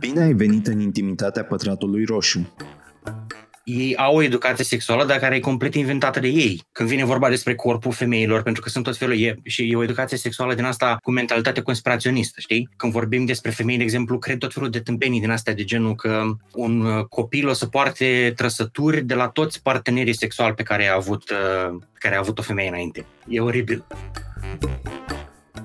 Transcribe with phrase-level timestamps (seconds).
[0.00, 2.54] Bine ai venit în intimitatea pătratului roșu.
[3.64, 6.62] Ei au o educație sexuală, dar care e complet inventată de ei.
[6.72, 9.82] Când vine vorba despre corpul femeilor, pentru că sunt tot felul, e, și e o
[9.82, 12.68] educație sexuală din asta cu mentalitate conspiraționistă, știi?
[12.76, 15.94] Când vorbim despre femei, de exemplu, cred tot felul de tâmpenii din astea de genul
[15.94, 16.22] că
[16.54, 20.94] un uh, copil o să poarte trăsături de la toți partenerii sexuali pe care a
[20.94, 23.04] avut, uh, care a avut o femeie înainte.
[23.28, 23.84] E oribil.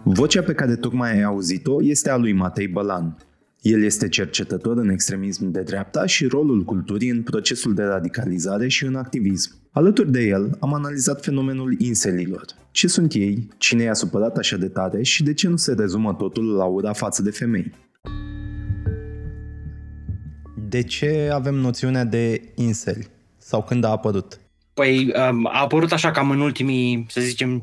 [0.03, 3.17] Vocea pe care tocmai ai auzit-o este a lui Matei Bălan.
[3.65, 8.85] El este cercetător în extremism de dreapta și rolul culturii în procesul de radicalizare și
[8.85, 9.51] în activism.
[9.71, 12.45] Alături de el, am analizat fenomenul inselilor.
[12.71, 16.13] Ce sunt ei, cine i-a supărat așa de tare și de ce nu se rezumă
[16.13, 17.71] totul la ura față de femei.
[20.67, 22.97] De ce avem noțiunea de insel?
[23.37, 24.39] Sau când a apărut?
[24.75, 27.61] Păi um, a apărut așa cam în ultimii, să zicem,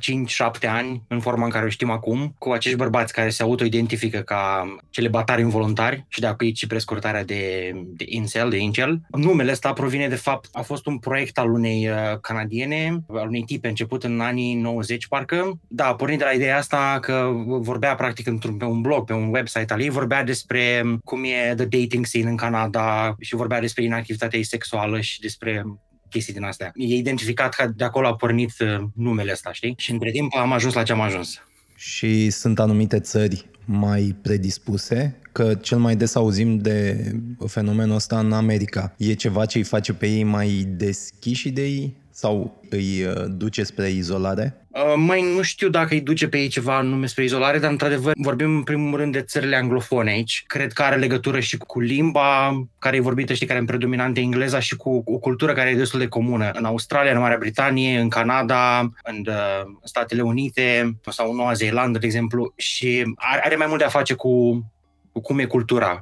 [0.65, 4.19] 5-7 ani, în forma în care o știm acum, cu acești bărbați care se auto-identifică
[4.19, 9.01] ca celibatari involuntari și de acolo și prescurtarea de, de incel, de incel.
[9.11, 13.42] Numele ăsta provine de fapt, a fost un proiect al unei uh, canadiene, al unei
[13.42, 15.59] tipe început în anii 90 parcă.
[15.69, 19.28] Da, pornind de la ideea asta că vorbea practic într-un, pe un blog, pe un
[19.33, 23.84] website al ei, vorbea despre cum e the dating scene în Canada și vorbea despre
[23.84, 25.65] inactivitatea ei sexuală și despre
[26.13, 26.73] chestii din astea.
[26.75, 29.75] E identificat că de acolo a pornit uh, numele ăsta, știi?
[29.79, 31.41] Și între timp am ajuns la ce am ajuns.
[31.77, 37.13] Și sunt anumite țări mai predispuse, că cel mai des auzim de
[37.47, 38.95] fenomenul ăsta în America.
[38.97, 43.63] E ceva ce îi face pe ei mai deschiși de ei sau îi uh, duce
[43.63, 44.62] spre izolare?
[44.73, 48.12] Uh, mai nu știu dacă îi duce pe ei ceva nume spre izolare, dar într-adevăr
[48.17, 50.45] vorbim în primul rând de țările anglofone aici.
[50.47, 54.59] Cred că are legătură și cu limba care e vorbită, știi, care e predominantă engleza
[54.59, 56.50] și cu o cultură care e destul de comună.
[56.55, 61.98] În Australia, în Marea Britanie, în Canada, în uh, Statele Unite sau în Noua Zeelandă,
[61.98, 64.65] de exemplu, și are, are mai mult de a face cu,
[65.12, 66.00] cu cum e cultura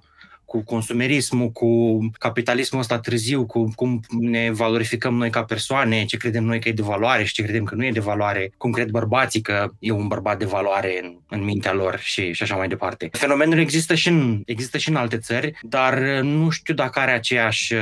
[0.51, 6.45] cu consumerismul, cu capitalismul ăsta târziu, cu cum ne valorificăm noi ca persoane, ce credem
[6.45, 8.89] noi că e de valoare și ce credem că nu e de valoare, cum cred
[8.89, 12.69] bărbații că e un bărbat de valoare în, în mintea lor și, și așa mai
[12.69, 13.09] departe.
[13.13, 17.75] Fenomenul există și, în, există și în alte țări, dar nu știu dacă are aceeași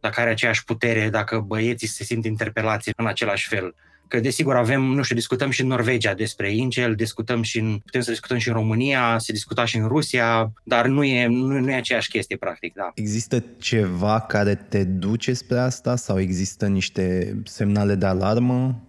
[0.00, 3.74] dacă are aceeași putere, dacă băieții se simt interpelați în același fel.
[4.08, 8.00] Că desigur avem, nu știu, discutăm și în Norvegia despre Incel, discutăm și în, putem
[8.00, 11.70] să discutăm și în România, se discuta și în Rusia, dar nu e, nu, nu
[11.70, 12.90] e aceeași chestie, practic, da.
[12.94, 18.80] Există ceva care te duce spre asta sau există niște semnale de alarmă?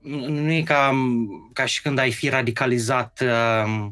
[0.00, 0.92] Nu, nu e ca,
[1.52, 3.86] ca și când ai fi radicalizat uh,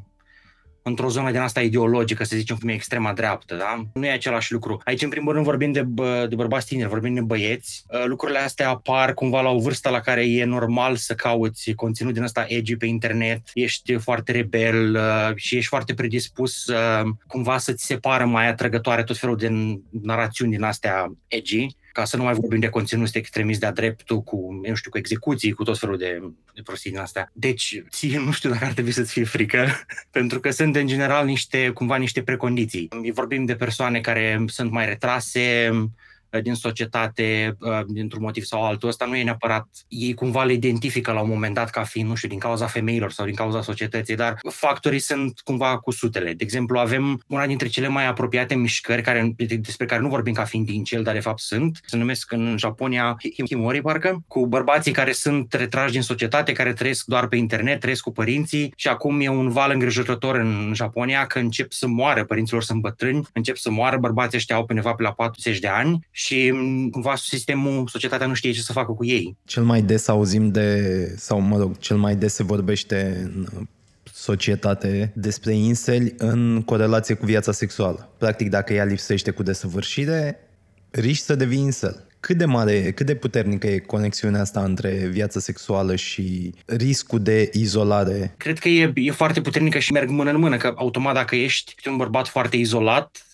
[0.86, 3.82] într-o zonă din asta ideologică, să zicem cum e extrema dreaptă, da?
[3.92, 4.80] Nu e același lucru.
[4.84, 7.84] Aici, în primul rând, vorbim de, bă, de bărbați tineri, vorbim de băieți.
[7.88, 12.12] Uh, lucrurile astea apar cumva la o vârstă la care e normal să cauți conținut
[12.14, 17.58] din ăsta edgy pe internet, ești foarte rebel uh, și ești foarte predispus uh, cumva
[17.58, 19.50] să-ți separă mai atrăgătoare tot felul de
[20.02, 24.60] narațiuni din astea edgy ca să nu mai vorbim de conținut extremist de-a dreptul, cu,
[24.66, 26.22] nu știu, cu execuții, cu tot felul de,
[26.54, 27.30] de prostii din astea.
[27.32, 29.66] Deci, ție nu știu dacă ar trebui să-ți fie frică,
[30.10, 32.88] pentru că sunt în general niște, cumva niște precondiții.
[33.12, 35.90] Vorbim de persoane care sunt mai retrase, Uh,
[36.40, 38.88] din societate, uh, dintr-un motiv sau altul.
[38.88, 42.14] Ăsta nu e neapărat, ei cumva le identifică la un moment dat ca fiind, nu
[42.14, 46.32] știu, din cauza femeilor sau din cauza societății, dar factorii sunt cumva cu sutele.
[46.32, 50.44] De exemplu, avem una dintre cele mai apropiate mișcări care, despre care nu vorbim ca
[50.44, 51.80] fiind din cel, dar de fapt sunt.
[51.86, 53.16] Se numesc în Japonia
[53.46, 58.02] himori, parcă, cu bărbații care sunt retrași din societate, care trăiesc doar pe internet, trăiesc
[58.02, 62.62] cu părinții și acum e un val îngrijorător în Japonia că încep să moară, părinților
[62.62, 66.08] sunt bătrâni, încep să moară, bărbații ăștia au pe undeva pe la 40 de ani
[66.24, 69.36] și mm, cumva sistemul, societatea nu știe ce să facă cu ei.
[69.44, 73.66] Cel mai des auzim de, sau mă rog, cel mai des se vorbește în
[74.12, 78.12] societate despre inseli în corelație cu viața sexuală.
[78.18, 80.38] Practic, dacă ea lipsește cu desăvârșire,
[80.90, 82.06] riști să devii insel.
[82.20, 87.50] Cât de mare, cât de puternică e conexiunea asta între viața sexuală și riscul de
[87.52, 88.34] izolare?
[88.36, 91.74] Cred că e, e foarte puternică și merg mână în mână, că automat dacă ești
[91.88, 93.26] un bărbat foarte izolat,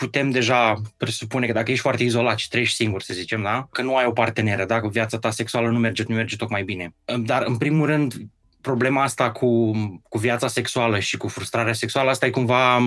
[0.00, 3.68] putem deja presupune că dacă ești foarte izolat și trăiești singur, să zicem, da?
[3.72, 6.94] că nu ai o parteneră, dacă viața ta sexuală nu merge, nu merge tocmai bine.
[7.18, 8.14] Dar, în primul rând,
[8.60, 9.72] problema asta cu,
[10.08, 12.78] cu viața sexuală și cu frustrarea sexuală, asta e cumva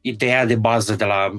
[0.00, 1.32] ideea de bază de la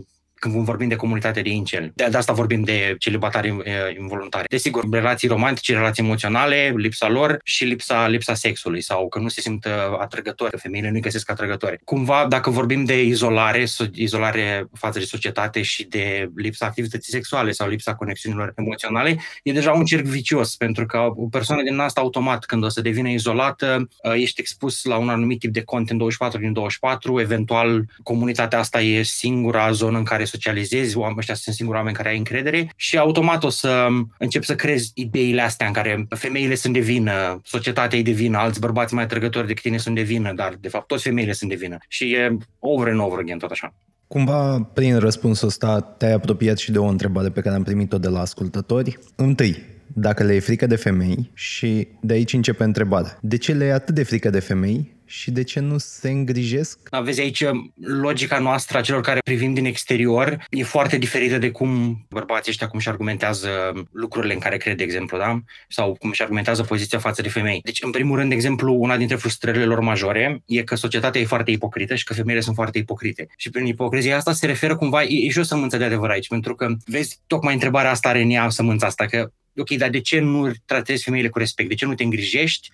[0.51, 1.92] când vorbim de comunitate de incel.
[1.94, 3.63] De, de asta vorbim de celibatari uh,
[4.00, 4.45] involuntare.
[4.50, 9.42] Desigur, relații romantice, relații emoționale, lipsa lor și lipsa, lipsa sexului sau că nu se
[9.42, 11.80] simt uh, atrăgători, că femeile nu-i găsesc atrăgători.
[11.83, 17.68] Cumva, dacă vorbim de izolare, izolare față de societate și de lipsa activității sexuale sau
[17.68, 22.45] lipsa conexiunilor emoționale, e deja un cerc vicios, pentru că o persoană din asta automat,
[22.45, 26.39] când o să devină izolată, uh, ești expus la un anumit tip de content 24
[26.39, 31.78] din 24, eventual comunitatea asta e singura zonă în care socializezi, oamenii ăștia sunt singuri
[31.78, 33.88] oameni care ai încredere și automat o să
[34.18, 38.38] începi să crezi ideile astea în care femeile sunt de vină, societatea e de vină,
[38.38, 41.50] alți bărbați mai atrăgători decât tine sunt de vină, dar de fapt toți femeile sunt
[41.50, 41.78] de vină.
[41.88, 43.74] Și e over and over again tot așa.
[44.08, 48.08] Cumva, prin răspunsul ăsta, te-ai apropiat și de o întrebare pe care am primit-o de
[48.08, 49.00] la ascultători.
[49.16, 53.18] Întâi, dacă le e frică de femei și de aici începe întrebarea.
[53.22, 56.80] De ce le e atât de frică de femei și de ce nu se îngrijesc?
[56.90, 57.44] Aveți aici
[57.75, 62.68] logica noastră a celor care privim din exterior e foarte diferită de cum bărbații ăștia
[62.68, 63.50] cum și argumentează
[63.92, 65.40] lucrurile în care cred, de exemplu, da?
[65.68, 67.60] Sau cum și argumentează poziția față de femei.
[67.63, 71.25] Deci, în primul rând, de exemplu, una dintre frustrările lor majore e că societatea e
[71.25, 73.28] foarte ipocrită și că femeile sunt foarte ipocrite.
[73.38, 76.28] Și prin ipocrizia asta se referă cumva, e, e și o sămânță de adevăr aici,
[76.28, 80.00] pentru că, vezi, tocmai întrebarea asta are în ea sămânța asta, că ok, dar de
[80.00, 81.69] ce nu tratezi femeile cu respect?
[81.69, 82.69] De ce nu te îngrijești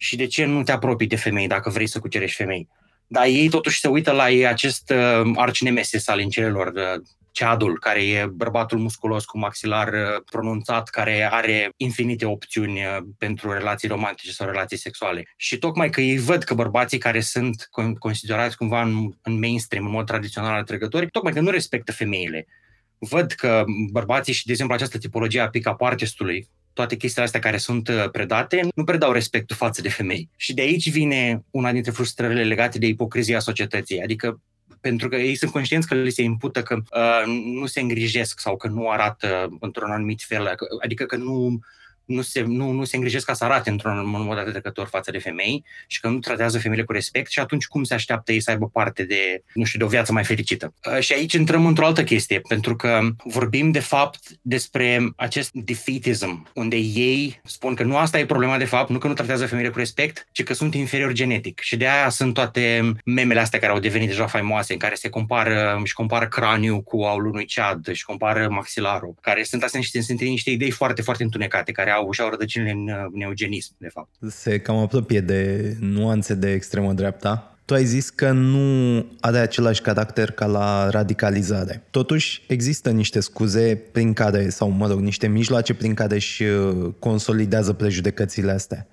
[0.00, 2.68] și de ce nu te apropii de femei dacă vrei să cucerești femei?
[3.06, 7.02] Dar ei totuși se uită la ei acest uh, arcinemesis al încelelor, uh,
[7.32, 13.52] ceadul, care e bărbatul musculos cu maxilar uh, pronunțat, care are infinite opțiuni uh, pentru
[13.52, 15.32] relații romantice sau relații sexuale.
[15.36, 17.68] Și tocmai că ei văd că bărbații care sunt
[17.98, 22.46] considerați cumva în, în mainstream, în mod tradițional al trecători, tocmai că nu respectă femeile
[22.98, 26.48] văd că bărbații și, de exemplu, această tipologie a pick-up artistului,
[26.78, 30.28] toate chestiile astea care sunt uh, predate, nu predau respectul față de femei.
[30.36, 34.02] Și de aici vine una dintre frustrările legate de ipocrizia societății.
[34.02, 34.40] Adică
[34.80, 38.56] pentru că ei sunt conștienți că li se impută că uh, nu se îngrijesc sau
[38.56, 41.58] că nu arată într-un anumit fel, adică că nu
[42.08, 45.64] nu se, nu, nu se îngrijesc ca să arate într-un mod atrăgător față de femei
[45.86, 48.68] și că nu tratează femeile cu respect și atunci cum se așteaptă ei să aibă
[48.68, 50.74] parte de, nu știu, de o viață mai fericită.
[50.92, 56.50] Uh, și aici intrăm într-o altă chestie, pentru că vorbim de fapt despre acest defeatism,
[56.54, 59.70] unde ei spun că nu asta e problema de fapt, nu că nu tratează femeile
[59.70, 61.60] cu respect, ci că sunt inferior genetic.
[61.60, 65.08] Și de aia sunt toate memele astea care au devenit deja faimoase, în care se
[65.08, 70.00] compară și compară craniul cu aul unui cead și compară maxilarul, care sunt astea niște,
[70.00, 73.88] sunt niște idei foarte, foarte întunecate, care au și au rădăcinile în, în eugenism, de
[73.88, 74.08] fapt.
[74.28, 77.58] Se cam apropie de nuanțe de extremă dreapta.
[77.64, 81.82] Tu ai zis că nu are același caracter ca la radicalizare.
[81.90, 86.92] Totuși, există niște scuze prin care, sau mă rog, niște mijloace prin care își uh,
[86.98, 88.86] consolidează prejudecățile astea.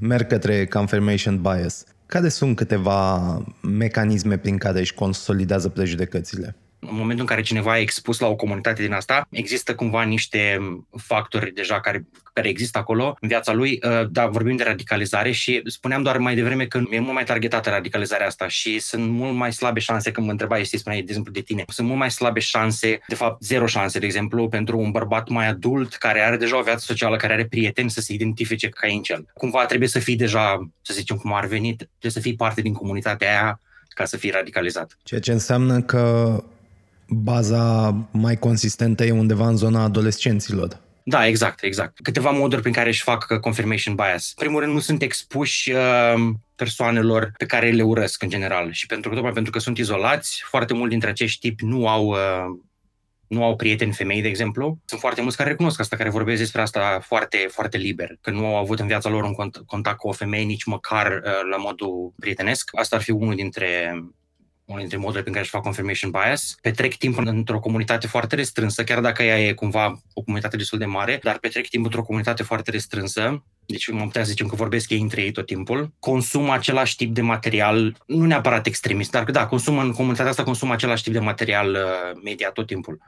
[0.00, 1.84] Merg către confirmation bias.
[2.06, 6.56] Care sunt câteva mecanisme prin care își consolidează prejudecățile?
[6.88, 10.58] În momentul în care cineva e expus la o comunitate din asta, există cumva niște
[10.96, 13.80] factori deja care, care există acolo în viața lui.
[13.84, 17.70] Uh, da, vorbim de radicalizare și spuneam doar mai devreme că e mult mai targetată
[17.70, 21.32] radicalizarea asta și sunt mult mai slabe șanse, când mă întrebai, și spuneai, de exemplu,
[21.32, 24.90] de tine, sunt mult mai slabe șanse, de fapt zero șanse, de exemplu, pentru un
[24.90, 28.68] bărbat mai adult care are deja o viață socială, care are prieteni să se identifice
[28.68, 29.26] ca incel.
[29.34, 32.72] Cumva trebuie să fii deja, să zicem cum ar veni, trebuie să fii parte din
[32.72, 34.96] comunitatea aia ca să fii radicalizat.
[35.02, 36.44] Ceea ce înseamnă că
[37.12, 40.80] baza mai consistentă e undeva în zona adolescenților.
[41.04, 41.98] Da, exact, exact.
[42.02, 44.32] Câteva moduri prin care își fac confirmation bias.
[44.36, 46.14] Primul rând, nu sunt expuși uh,
[46.54, 50.42] persoanelor pe care le urăsc în general și pentru că tocmai pentru că sunt izolați,
[50.46, 52.60] foarte mulți dintre acești tipi nu au uh,
[53.26, 54.78] nu au prieteni femei, de exemplu.
[54.84, 58.46] Sunt foarte mulți care recunosc asta, care vorbesc despre asta foarte, foarte liber, că nu
[58.46, 59.34] au avut în viața lor un
[59.66, 62.70] contact cu o femeie nici măcar uh, la modul prietenesc.
[62.72, 64.02] Asta ar fi unul dintre
[64.64, 68.84] unul dintre modurile prin care își fac confirmation bias, petrec timp într-o comunitate foarte restrânsă,
[68.84, 72.42] chiar dacă ea e cumva o comunitate destul de mare, dar petrec timp într-o comunitate
[72.42, 76.52] foarte restrânsă, deci mă putea să zicem că vorbesc ei între ei tot timpul, consumă
[76.52, 81.02] același tip de material, nu neapărat extremist, dar da, consumă în comunitatea asta consumă același
[81.02, 83.00] tip de material uh, media tot timpul.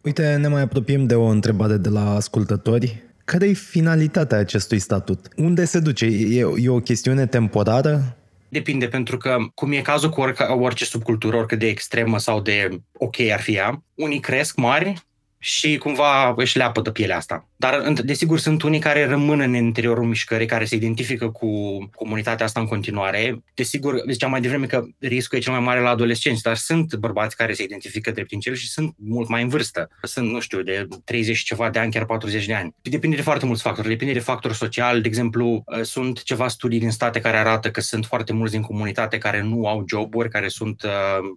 [0.00, 3.02] Uite, ne mai apropiem de o întrebare de la ascultători.
[3.24, 5.28] Care e finalitatea acestui statut?
[5.36, 6.04] Unde se duce?
[6.04, 8.16] E, e o chestiune temporară?
[8.52, 12.68] Depinde, pentru că, cum e cazul cu orice, orice subcultură, oricât de extremă sau de
[12.92, 15.02] ok ar fi ea, unii cresc mari
[15.44, 17.48] și cumva își leapă de pielea asta.
[17.56, 21.48] Dar, desigur, sunt unii care rămân în interiorul mișcării, care se identifică cu
[21.94, 23.42] comunitatea asta în continuare.
[23.54, 27.36] Desigur, ziceam mai devreme că riscul e cel mai mare la adolescenți, dar sunt bărbați
[27.36, 29.88] care se identifică drept cel și sunt mult mai în vârstă.
[30.02, 32.74] Sunt, nu știu, de 30 și ceva de ani, chiar 40 de ani.
[32.82, 33.88] Depinde de foarte mulți factori.
[33.88, 35.00] Depinde de factori social.
[35.00, 39.18] De exemplu, sunt ceva studii din state care arată că sunt foarte mulți din comunitate
[39.18, 40.90] care nu au joburi, care sunt uh,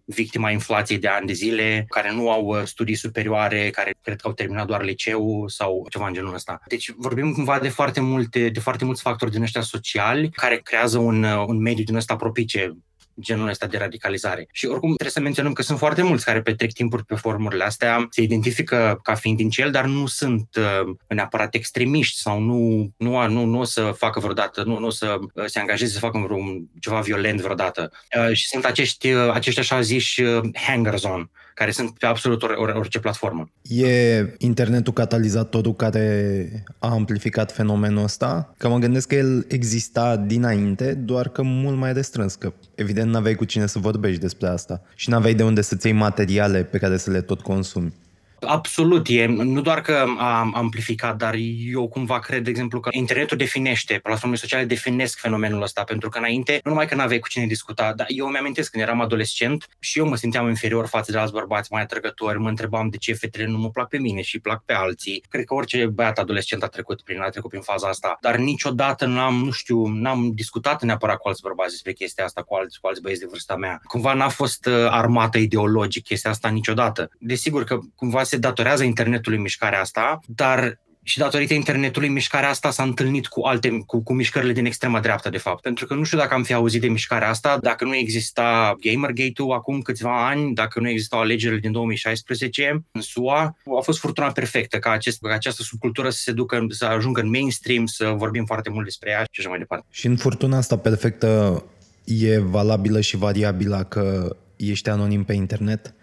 [0.05, 4.27] victima inflației de ani de zile, care nu au uh, studii superioare, care cred că
[4.27, 6.61] au terminat doar liceu sau ceva în genul ăsta.
[6.67, 10.97] Deci vorbim cumva de foarte multe, de foarte mulți factori din ăștia sociali care creează
[10.97, 12.77] un, un mediu din ăsta propice
[13.19, 14.47] genul ăsta de radicalizare.
[14.51, 18.07] Și oricum trebuie să menționăm că sunt foarte mulți care petrec timpuri pe formurile astea,
[18.09, 23.27] se identifică ca fiind din cel, dar nu sunt uh, neapărat extremiști sau nu, nu,
[23.27, 26.17] nu, nu o să facă vreodată, nu, nu o să uh, se angajeze să facă
[26.17, 27.91] vreun, ceva violent vreodată.
[28.17, 32.43] Uh, și sunt acești, uh, acești așa ziși uh, hangers on, care sunt pe absolut
[32.43, 33.49] or, or, orice platformă.
[33.61, 36.47] E internetul catalizatorul care
[36.79, 38.53] a amplificat fenomenul ăsta?
[38.57, 43.35] Că mă gândesc că el exista dinainte, doar că mult mai restrâns, că evident n-aveai
[43.35, 46.97] cu cine să vorbești despre asta și n-aveai de unde să-ți iei materiale pe care
[46.97, 47.93] să le tot consumi.
[48.39, 51.35] Absolut, e nu doar că a amplificat, dar
[51.71, 56.17] eu cumva cred, de exemplu, că internetul definește, platformele sociale definesc fenomenul ăsta, pentru că
[56.17, 59.99] înainte, nu numai că n-aveai cu cine discuta, dar eu mi-amintesc când eram adolescent și
[59.99, 63.45] eu mă simțeam inferior față de alți bărbați mai atrăgători, mă întrebam de ce fetele
[63.45, 65.23] nu mă plac pe mine și plac pe alții.
[65.29, 69.05] Cred că orice băiat adolescent a trecut prin, a trecut prin faza asta, dar niciodată
[69.05, 72.87] n-am, nu știu, n-am discutat neapărat cu alți bărbați despre chestia asta, cu alți, cu
[72.87, 73.81] alți băieți de vârsta mea.
[73.83, 77.09] Cumva n-a fost uh, armată ideologic chestia asta niciodată.
[77.19, 82.83] Desigur că cumva se datorează internetului mișcarea asta, dar și datorită internetului, mișcarea asta s-a
[82.83, 85.61] întâlnit cu alte, cu, cu mișcările din extrema dreaptă, de fapt.
[85.61, 89.51] Pentru că nu știu dacă am fi auzit de mișcarea asta, dacă nu exista Gamergate-ul
[89.51, 94.77] acum câțiva ani, dacă nu existau alegerile din 2016 în SUA, a fost furtuna perfectă
[94.77, 98.69] ca, acest, ca această subcultură să se ducă, să ajungă în mainstream, să vorbim foarte
[98.69, 99.85] mult despre ea și așa mai departe.
[99.89, 101.63] Și în furtuna asta perfectă
[102.03, 105.93] e valabilă și variabilă că ești anonim pe internet?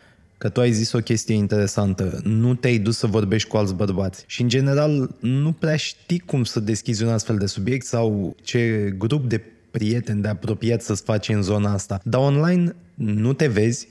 [0.42, 2.20] Că tu ai zis o chestie interesantă.
[2.24, 4.24] Nu te-ai dus să vorbești cu alți bărbați.
[4.26, 8.94] Și, în general, nu prea știi cum să deschizi un astfel de subiect sau ce
[8.98, 12.00] grup de prieteni de apropiat să-ți faci în zona asta.
[12.04, 13.88] Dar online nu te vezi,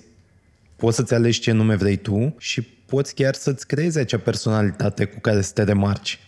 [0.76, 5.20] poți să-ți alegi ce nume vrei tu și poți chiar să-ți creezi acea personalitate cu
[5.20, 6.20] care să te remarci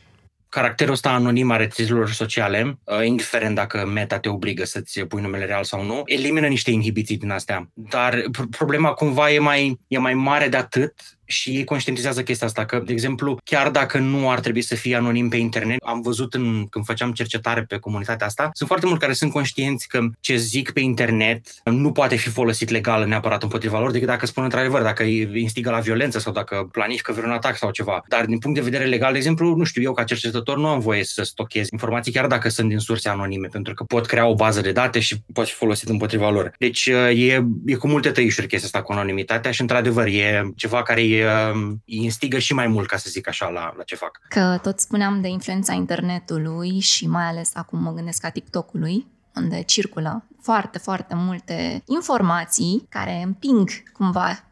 [0.54, 5.46] caracterul ăsta anonim a rețelelor sociale, uh, indiferent dacă meta te obligă să-ți pui numele
[5.46, 7.70] real sau nu, elimină niște inhibiții din astea.
[7.74, 10.94] Dar problema cumva e mai, e mai mare de atât
[11.26, 14.96] și ei conștientizează chestia asta, că, de exemplu, chiar dacă nu ar trebui să fie
[14.96, 19.02] anonim pe internet, am văzut în, când făceam cercetare pe comunitatea asta, sunt foarte mulți
[19.02, 23.80] care sunt conștienți că ce zic pe internet nu poate fi folosit legal neapărat împotriva
[23.80, 27.58] lor, decât dacă spun într-adevăr, dacă îi instigă la violență sau dacă planifică vreun atac
[27.58, 28.04] sau ceva.
[28.08, 30.80] Dar din punct de vedere legal, de exemplu, nu știu, eu ca cercetător nu am
[30.80, 34.34] voie să stochez informații, chiar dacă sunt din surse anonime, pentru că pot crea o
[34.36, 36.54] bază de date și pot fi folosit împotriva lor.
[36.58, 41.02] Deci e, e cu multe tăișuri chestia asta cu anonimitatea și, într-adevăr, e ceva care
[41.04, 44.20] e îi instigă și mai mult, ca să zic așa, la, la ce fac.
[44.30, 49.62] Că tot spuneam de influența internetului și mai ales acum mă gândesc a TikTok-ului, unde
[49.62, 54.44] circulă foarte, foarte multe informații care împing cumva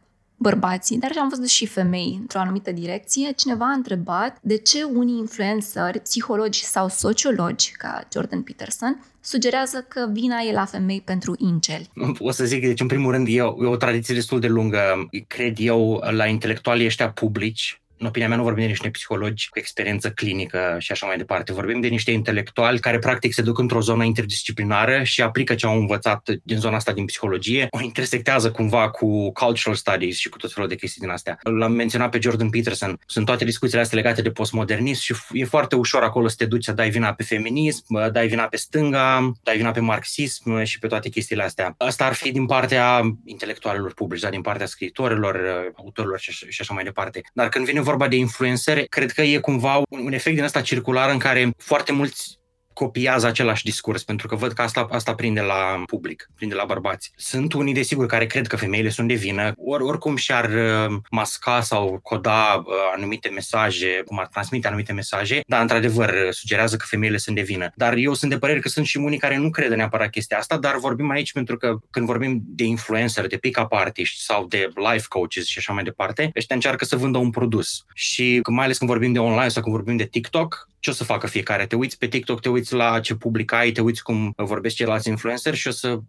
[0.41, 3.31] bărbații, dar am văzut și femei într-o anumită direcție.
[3.31, 10.09] Cineva a întrebat de ce unii influenceri, psihologi sau sociologi, ca Jordan Peterson, sugerează că
[10.11, 11.89] vina e la femei pentru inceli.
[12.19, 15.09] O să zic, deci în primul rând e o, e o tradiție destul de lungă,
[15.27, 19.59] cred eu, la intelectualii ăștia publici, în opinia mea nu vorbim de niște psihologi cu
[19.59, 21.53] experiență clinică și așa mai departe.
[21.53, 25.79] Vorbim de niște intelectuali care practic se duc într-o zonă interdisciplinară și aplică ce au
[25.79, 30.53] învățat din zona asta din psihologie, o intersectează cumva cu cultural studies și cu tot
[30.53, 31.37] felul de chestii din astea.
[31.41, 32.99] L-am menționat pe Jordan Peterson.
[33.05, 36.63] Sunt toate discuțiile astea legate de postmodernism și e foarte ușor acolo să te duci
[36.63, 40.87] să dai vina pe feminism, dai vina pe stânga, dai vina pe marxism și pe
[40.87, 41.75] toate chestiile astea.
[41.77, 45.39] Asta ar fi din partea intelectualilor publici, dar din partea scriitorilor,
[45.77, 47.21] autorilor și așa mai departe.
[47.33, 51.09] Dar când vine vorba de influențări, cred că e cumva un efect din asta circular
[51.09, 52.40] în care foarte mulți
[52.73, 57.11] copiază același discurs, pentru că văd că asta, asta prinde la public, prinde la bărbați.
[57.15, 61.61] Sunt unii, desigur, care cred că femeile sunt de vină, or, oricum și-ar uh, masca
[61.61, 67.17] sau coda uh, anumite mesaje, cum ar transmite anumite mesaje, dar, într-adevăr, sugerează că femeile
[67.17, 67.71] sunt de vină.
[67.75, 70.57] Dar eu sunt de părere că sunt și unii care nu cred neapărat chestia asta,
[70.57, 75.05] dar vorbim aici pentru că când vorbim de influencer, de pick-up artiști sau de life
[75.09, 77.85] coaches și așa mai departe, ăștia încearcă să vândă un produs.
[77.93, 81.03] Și mai ales când vorbim de online sau când vorbim de TikTok, ce o să
[81.03, 81.65] facă fiecare?
[81.65, 85.55] Te uiți pe TikTok, te uiți la ce publicai, te uiți cum vorbesc ceilalți influenceri
[85.55, 85.99] și o să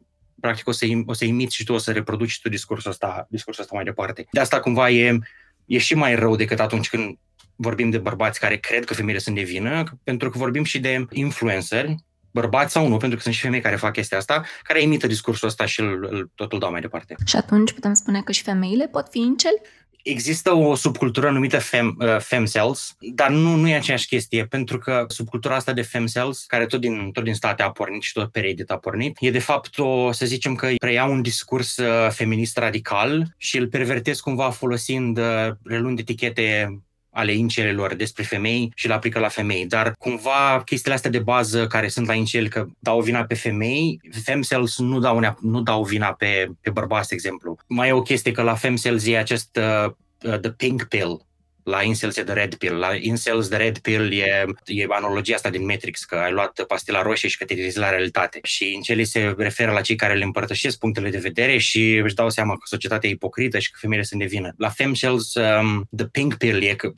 [0.41, 3.63] practic o să, o să imiți și tu, o să reproduci tu discursul ăsta, discursul
[3.63, 4.27] ăsta mai departe.
[4.31, 5.19] De asta cumva e
[5.67, 7.19] e și mai rău decât atunci când
[7.57, 11.07] vorbim de bărbați care cred că femeile sunt de vină, pentru că vorbim și de
[11.11, 11.95] influenceri,
[12.31, 15.49] bărbați sau nu, pentru că sunt și femei care fac chestia asta, care imită discursul
[15.49, 17.15] ăsta și îl, îl, tot îl dau mai departe.
[17.25, 19.55] Și atunci putem spune că și femeile pot fi incel?
[20.03, 25.05] Există o subcultură numită fem, uh, femcells, dar nu, nu e aceeași chestie, pentru că
[25.09, 28.41] subcultura asta de femcells, care tot din, tot din state a pornit și tot pe
[28.41, 32.57] Reddit a pornit, e de fapt o, să zicem că preia un discurs uh, feminist
[32.57, 36.79] radical și îl pervertez cumva folosind, uh, relund etichete
[37.13, 39.67] ale incelelor despre femei și le aplică la femei.
[39.67, 44.01] Dar cumva chestiile astea de bază care sunt la incel că dau vina pe femei,
[44.25, 47.57] femcells nu dau, nu dau vina pe, pe bărbați, de exemplu.
[47.67, 49.93] Mai e o chestie că la femcells e acest uh,
[50.25, 51.27] uh, the pink pill,
[51.63, 52.75] la incels e the red pill.
[52.75, 57.03] La incels the red pill e, e analogia asta din Matrix, că ai luat pastila
[57.03, 58.41] roșie și că te la realitate.
[58.43, 62.31] Și incelii se referă la cei care le împărtășesc punctele de vedere și își dau
[62.31, 64.55] seama că societatea e ipocrită și că femeile sunt de vină.
[64.57, 66.93] La femcells, um, the pink pill e că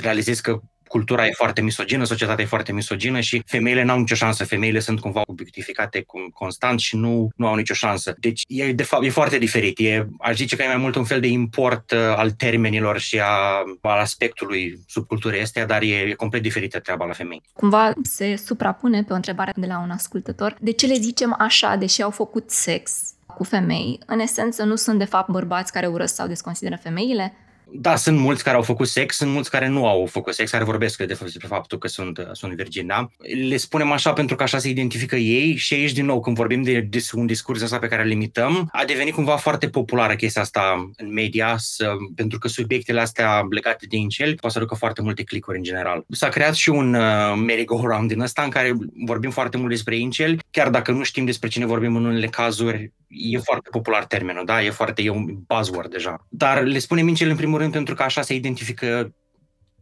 [0.00, 4.44] realizezi că cultura e foarte misogină, societatea e foarte misogină și femeile n-au nicio șansă.
[4.44, 8.14] Femeile sunt cumva obiectificate constant și nu, nu au nicio șansă.
[8.18, 9.78] Deci e, de fapt, e foarte diferit.
[9.78, 13.20] E, aș zice că e mai mult un fel de import uh, al termenilor și
[13.20, 17.42] a, al aspectului subculturii astea, dar e, e complet diferită treaba la femei.
[17.52, 20.56] Cumva se suprapune pe o întrebare de la un ascultător.
[20.60, 23.98] De ce le zicem așa, deși au făcut sex cu femei?
[24.06, 27.34] În esență, nu sunt de fapt bărbați care urăsc sau desconsideră femeile?
[27.72, 30.64] Da, sunt mulți care au făcut sex, sunt mulți care nu au făcut sex, care
[30.64, 33.08] vorbesc de despre faptul că sunt, sunt virgini, da?
[33.48, 36.62] Le spunem așa pentru că așa se identifică ei și aici, din nou, când vorbim
[36.62, 40.90] de un discurs ăsta pe care îl limităm, a devenit cumva foarte populară chestia asta
[40.96, 45.22] în media, să, pentru că subiectele astea legate de incel poate să aducă foarte multe
[45.22, 46.04] clicuri în general.
[46.08, 48.72] S-a creat și un uh, merry-go-round din ăsta în care
[49.04, 52.92] vorbim foarte mult despre incel, chiar dacă nu știm despre cine vorbim în unele cazuri,
[53.10, 54.62] e foarte popular termenul, da?
[54.62, 56.26] E foarte, e un buzzword deja.
[56.28, 59.14] Dar le spunem incel în primul rând pentru că așa se identifică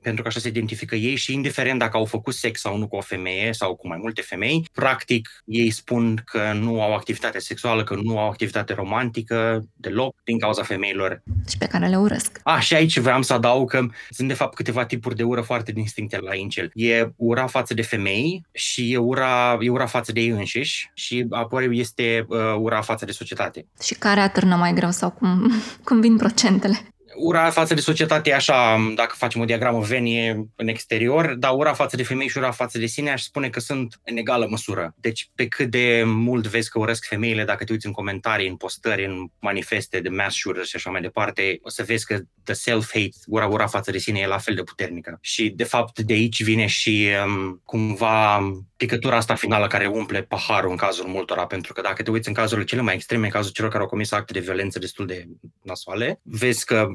[0.02, 2.96] pentru că așa se identifică ei și indiferent dacă au făcut sex sau nu cu
[2.96, 7.84] o femeie sau cu mai multe femei, practic ei spun că nu au activitate sexuală,
[7.84, 11.22] că nu au activitate romantică deloc din cauza femeilor.
[11.48, 12.40] Și pe care le urăsc.
[12.42, 15.72] Ah, și aici vreau să adaug că sunt de fapt câteva tipuri de ură foarte
[15.72, 16.70] distincte la incel.
[16.74, 21.26] E ura față de femei și e ura, e ura față de ei înșiși și
[21.30, 23.66] apoi este uh, ura față de societate.
[23.82, 25.52] Și care atârnă mai greu sau cum,
[25.84, 26.78] cum vin procentele?
[27.18, 31.72] Ura față de societate e așa, dacă facem o diagramă venie în exterior, dar ura
[31.72, 34.94] față de femei și ura față de sine aș spune că sunt în egală măsură.
[34.96, 38.56] Deci pe cât de mult vezi că urăsc femeile, dacă te uiți în comentarii, în
[38.56, 42.54] postări, în manifeste de mass shooters și așa mai departe, o să vezi că the
[42.54, 45.18] self-hate, ura, ura față de sine e la fel de puternică.
[45.20, 48.40] Și de fapt de aici vine și um, cumva
[48.76, 52.34] picătura asta finală care umple paharul în cazul multora, pentru că dacă te uiți în
[52.34, 55.26] cazurile cele mai extreme, în cazul celor care au comis acte de violență destul de
[55.62, 56.88] nasoale, vezi că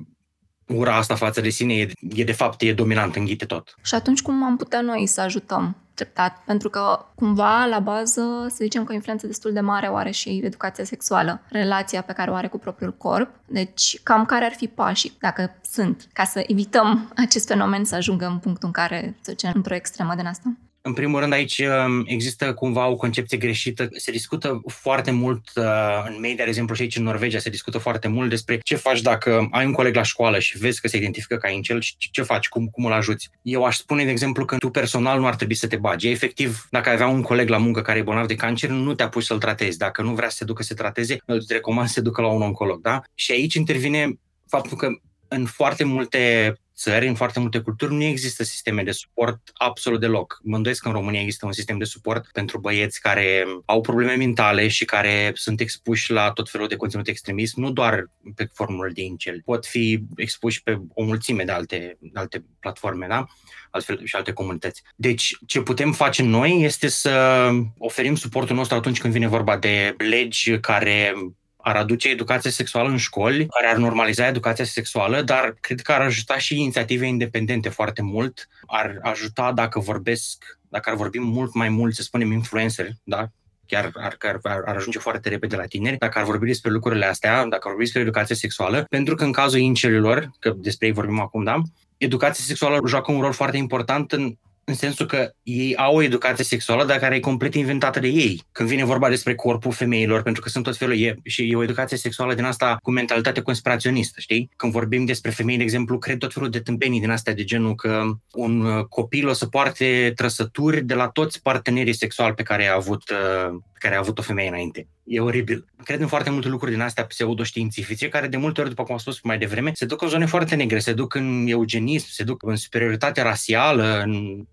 [0.77, 3.75] ura asta față de sine e, e de fapt e dominant, înghite tot.
[3.83, 6.41] Și atunci cum am putea noi să ajutăm treptat?
[6.45, 10.11] Pentru că cumva la bază să zicem că o influență destul de mare o are
[10.11, 13.29] și educația sexuală, relația pe care o are cu propriul corp.
[13.45, 18.25] Deci cam care ar fi pașii, dacă sunt, ca să evităm acest fenomen să ajungă
[18.25, 20.53] în punctul în care, să zicem, într-o extremă din asta?
[20.85, 23.87] În primul rând, aici um, există cumva o concepție greșită.
[23.95, 27.77] Se discută foarte mult uh, în media, de exemplu, și aici în Norvegia, se discută
[27.77, 30.97] foarte mult despre ce faci dacă ai un coleg la școală și vezi că se
[30.97, 33.29] identifică ca incel și ce faci, cum, cum îl ajuți.
[33.41, 36.07] Eu aș spune, de exemplu, că tu personal nu ar trebui să te bagi.
[36.07, 39.03] Efectiv, dacă ai avea un coleg la muncă care e bolnav de cancer, nu te
[39.03, 39.77] apuci să-l tratezi.
[39.77, 42.27] Dacă nu vrea să se ducă să se trateze, îl recomand să se ducă la
[42.27, 42.81] un oncolog.
[42.81, 43.01] Da?
[43.15, 44.89] Și aici intervine faptul că
[45.27, 50.39] în foarte multe țări, în foarte multe culturi, nu există sisteme de suport absolut deloc.
[50.43, 54.15] Mă îndoiesc că în România există un sistem de suport pentru băieți care au probleme
[54.15, 58.91] mentale și care sunt expuși la tot felul de conținut extremist, nu doar pe formule
[58.91, 59.41] de incel.
[59.45, 63.25] Pot fi expuși pe o mulțime de alte, de alte platforme, da?
[63.73, 64.83] altfel și alte comunități.
[64.95, 69.95] Deci, ce putem face noi este să oferim suportul nostru atunci când vine vorba de
[69.97, 71.13] legi care
[71.63, 76.01] ar aduce educație sexuală în școli, care ar normaliza educația sexuală, dar cred că ar
[76.01, 78.47] ajuta și inițiative independente foarte mult.
[78.65, 83.27] Ar ajuta dacă vorbesc, dacă ar vorbi mult mai mult, să spunem, influencer, da?
[83.65, 87.45] chiar ar, ar, ar ajunge foarte repede la tineri, dacă ar vorbi despre lucrurile astea,
[87.45, 91.19] dacă ar vorbi despre educație sexuală, pentru că în cazul incelilor, că despre ei vorbim
[91.19, 91.61] acum, da,
[91.97, 96.43] educația sexuală joacă un rol foarte important în în sensul că ei au o educație
[96.43, 98.41] sexuală, dar care e complet inventată de ei.
[98.51, 101.63] Când vine vorba despre corpul femeilor, pentru că sunt tot felul, e, și e o
[101.63, 104.49] educație sexuală din asta cu mentalitate conspiraționistă, știi?
[104.55, 107.75] Când vorbim despre femei, de exemplu, cred tot felul de tâmpenii din astea de genul
[107.75, 112.75] că un copil o să poarte trăsături de la toți partenerii sexuali pe care a
[112.75, 114.87] avut uh, care a avut o femeie înainte.
[115.03, 115.65] E oribil.
[115.83, 118.99] Cred în foarte multe lucruri din astea pseudoștiințifice, care de multe ori, după cum am
[118.99, 122.43] spus mai devreme, se duc în zone foarte negre, se duc în eugenism, se duc
[122.43, 124.45] în superioritate rasială, în...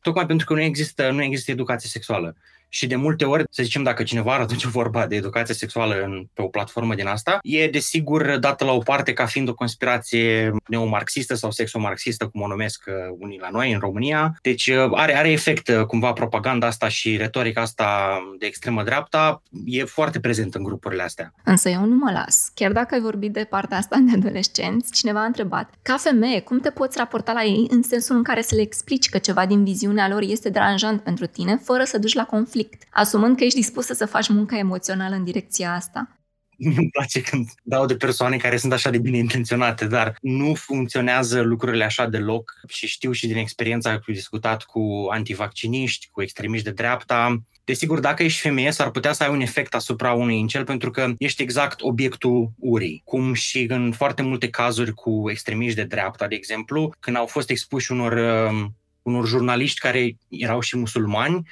[0.00, 2.36] tocmai pentru că nu există, nu există educație sexuală.
[2.68, 6.26] Și de multe ori, să zicem, dacă cineva ar aduce vorba de educație sexuală în,
[6.34, 10.52] pe o platformă din asta, e desigur dată la o parte ca fiind o conspirație
[10.68, 14.36] neomarxistă sau sexomarxistă, cum o numesc uh, unii la noi în România.
[14.42, 19.42] Deci uh, are, are efect uh, cumva propaganda asta și retorica asta de extremă dreapta
[19.64, 21.34] e foarte prezent în grupurile astea.
[21.44, 22.50] Însă eu nu mă las.
[22.54, 26.60] Chiar dacă ai vorbit de partea asta de adolescenți, cineva a întrebat, ca femeie, cum
[26.60, 29.64] te poți raporta la ei în sensul în care să le explici că ceva din
[29.64, 32.55] viziunea lor este deranjant pentru tine, fără să duci la conflict?
[32.56, 36.10] Conflict, asumând că ești dispusă să faci munca emoțională în direcția asta.
[36.58, 41.40] Mi-mi place când dau de persoane care sunt așa de bine intenționate, dar nu funcționează
[41.40, 46.70] lucrurile așa deloc și știu și din experiența cu discutat cu antivacciniști, cu extremiști de
[46.70, 47.36] dreapta.
[47.64, 51.12] Desigur, dacă ești femeie, s-ar putea să ai un efect asupra unui incel pentru că
[51.18, 53.02] ești exact obiectul urii.
[53.04, 57.50] Cum și în foarte multe cazuri cu extremiști de dreapta, de exemplu, când au fost
[57.50, 58.64] expuși unor, uh,
[59.02, 61.42] unor jurnaliști care erau și musulmani,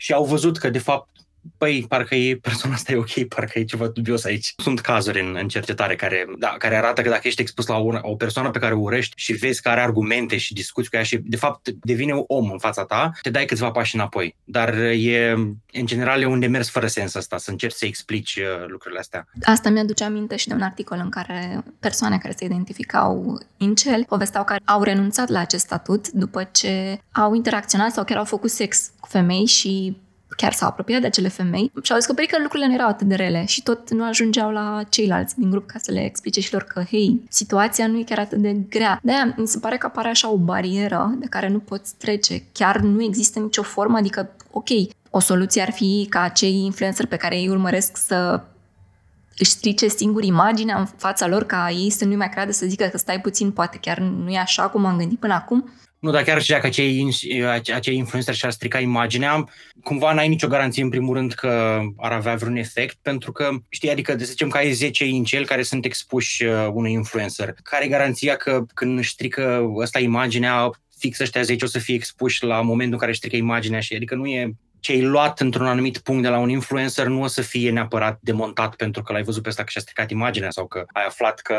[0.00, 1.08] și au văzut că, de fapt,
[1.58, 4.54] păi, parcă e persoana asta e ok, parcă e ceva dubios aici.
[4.56, 7.92] Sunt cazuri în, în cercetare care, da, care arată că dacă ești expus la o,
[8.00, 11.02] o persoană pe care o urești și vezi că are argumente și discuți cu ea
[11.02, 14.36] și, de fapt, devine un om în fața ta, te dai câțiva pași înapoi.
[14.44, 15.32] Dar e,
[15.72, 19.28] în general, e un demers fără sens asta, să încerci să explici uh, lucrurile astea.
[19.42, 24.44] Asta mi-aduce aminte și de un articol în care persoane care se identificau incel povesteau
[24.44, 28.90] că au renunțat la acest statut după ce au interacționat sau chiar au făcut sex
[29.00, 29.96] cu femei și
[30.36, 33.14] chiar s-au apropiat de acele femei și au descoperit că lucrurile nu erau atât de
[33.14, 36.62] rele și tot nu ajungeau la ceilalți din grup ca să le explice și lor
[36.62, 39.00] că, hei, situația nu e chiar atât de grea.
[39.02, 42.42] De-aia mi se pare că apare așa o barieră de care nu poți trece.
[42.52, 44.68] Chiar nu există nicio formă, adică, ok,
[45.10, 48.42] o soluție ar fi ca acei influencer pe care îi urmăresc să
[49.38, 52.84] își strice singur imaginea în fața lor ca ei să nu mai creadă să zică
[52.84, 55.72] că stai puțin, poate chiar nu e așa cum am gândit până acum.
[56.00, 57.14] Nu, dar chiar și dacă acei,
[57.74, 59.48] acei influencer și-ar strica imaginea,
[59.82, 63.90] cumva n-ai nicio garanție în primul rând că ar avea vreun efect, pentru că, știi,
[63.90, 67.54] adică să zicem că ai 10 incel care sunt expuși uh, unui influencer.
[67.62, 71.94] Care e garanția că când își strică ăsta imaginea, fix ăștia 10 o să fie
[71.94, 75.40] expuși la momentul în care își strică imaginea și adică nu e ce ai luat
[75.40, 79.12] într-un anumit punct de la un influencer nu o să fie neapărat demontat pentru că
[79.12, 81.56] l-ai văzut pe ăsta că și-a stricat imaginea sau că ai aflat că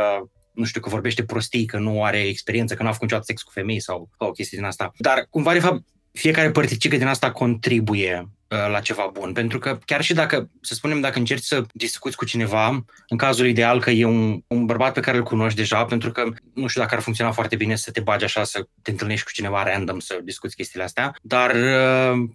[0.53, 3.41] nu știu, că vorbește prostii, că nu are experiență, că nu a făcut niciodată sex
[3.41, 4.91] cu femei sau, sau o chestie din asta.
[4.97, 9.33] Dar, cumva, de fapt, fiecare părticică din asta contribuie uh, la ceva bun.
[9.33, 13.47] Pentru că chiar și dacă, să spunem, dacă încerci să discuți cu cineva, în cazul
[13.47, 16.81] ideal că e un, un bărbat pe care îl cunoști deja, pentru că nu știu
[16.81, 19.99] dacă ar funcționa foarte bine să te bagi așa, să te întâlnești cu cineva random,
[19.99, 22.29] să discuți chestiile astea, dar uh,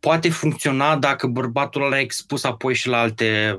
[0.00, 3.58] poate funcționa dacă bărbatul ăla a expus apoi și la alte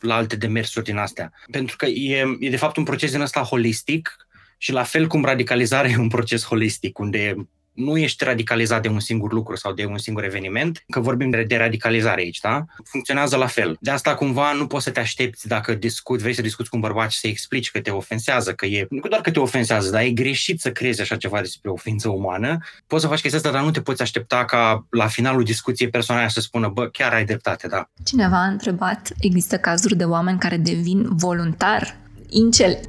[0.00, 1.32] la alte demersuri din astea.
[1.50, 4.16] Pentru că e, e de fapt un proces din ăsta holistic
[4.58, 9.00] și la fel cum radicalizarea e un proces holistic, unde nu ești radicalizat de un
[9.00, 12.64] singur lucru sau de un singur eveniment, că vorbim de, de radicalizare aici, da?
[12.84, 13.76] Funcționează la fel.
[13.80, 16.82] De asta cumva nu poți să te aștepți dacă discuți, vrei să discuți cu un
[16.82, 20.02] bărbat și să explici că te ofensează, că e, nu doar că te ofensează, dar
[20.02, 22.58] e greșit să crezi așa ceva despre o ființă umană.
[22.86, 26.28] Poți să faci chestia asta, dar nu te poți aștepta ca la finalul discuției persoana
[26.28, 27.90] să spună, bă, chiar ai dreptate, da.
[28.04, 31.96] Cineva a întrebat, există cazuri de oameni care devin voluntar
[32.28, 32.80] incel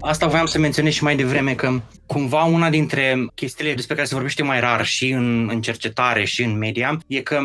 [0.00, 4.14] Asta voiam să menționez și mai devreme că cumva una dintre chestiile despre care se
[4.14, 7.40] vorbește mai rar și în, în cercetare și în media e că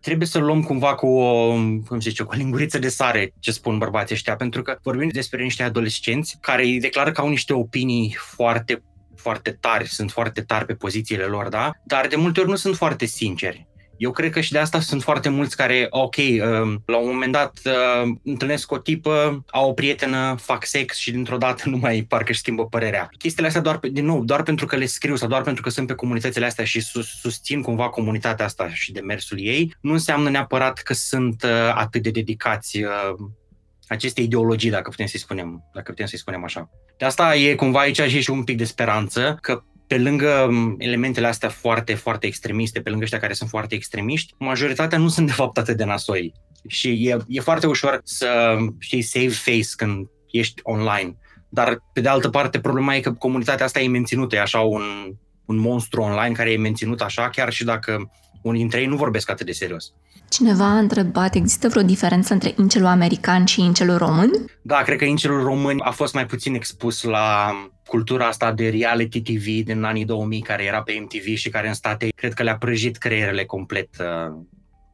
[0.00, 1.52] trebuie să luăm cumva cu o,
[1.86, 5.42] cum zice, cu o linguriță de sare ce spun bărbații ăștia, pentru că vorbim despre
[5.42, 8.82] niște adolescenți care îi declară că au niște opinii foarte
[9.16, 11.70] foarte tari, sunt foarte tari pe pozițiile lor, da?
[11.84, 13.67] Dar de multe ori nu sunt foarte sinceri.
[13.98, 17.32] Eu cred că și de asta sunt foarte mulți care, ok, um, la un moment
[17.32, 22.04] dat uh, întâlnesc o tipă, au o prietenă, fac sex și dintr-o dată nu mai
[22.08, 23.08] parcă își schimbă părerea.
[23.18, 25.86] Chestiile astea doar, din nou, doar pentru că le scriu sau doar pentru că sunt
[25.86, 30.78] pe comunitățile astea și sus, susțin cumva comunitatea asta și demersul ei, nu înseamnă neapărat
[30.78, 33.14] că sunt uh, atât de dedicați uh,
[33.88, 36.70] aceste ideologii, dacă putem să-i spunem, dacă putem să-i spunem așa.
[36.98, 40.48] De asta e cumva aici și un pic de speranță că pe lângă
[40.78, 45.26] elementele astea foarte, foarte extremiste, pe lângă ăștia care sunt foarte extremiști, majoritatea nu sunt
[45.26, 46.32] de fapt atât de nasoi.
[46.66, 51.16] Și e, e foarte ușor să, știi, save face când ești online.
[51.48, 54.82] Dar, pe de altă parte, problema e că comunitatea asta e menținută, e așa un,
[55.44, 58.10] un monstru online care e menținut așa, chiar și dacă
[58.42, 59.92] unii dintre ei nu vorbesc atât de serios.
[60.28, 64.30] Cineva a întrebat, există vreo diferență între incelul american și incelul român?
[64.62, 67.52] Da, cred că incelul român a fost mai puțin expus la
[67.88, 71.74] cultura asta de reality TV din anii 2000 care era pe MTV și care în
[71.74, 74.36] state cred că le-a prăjit creierele complet uh,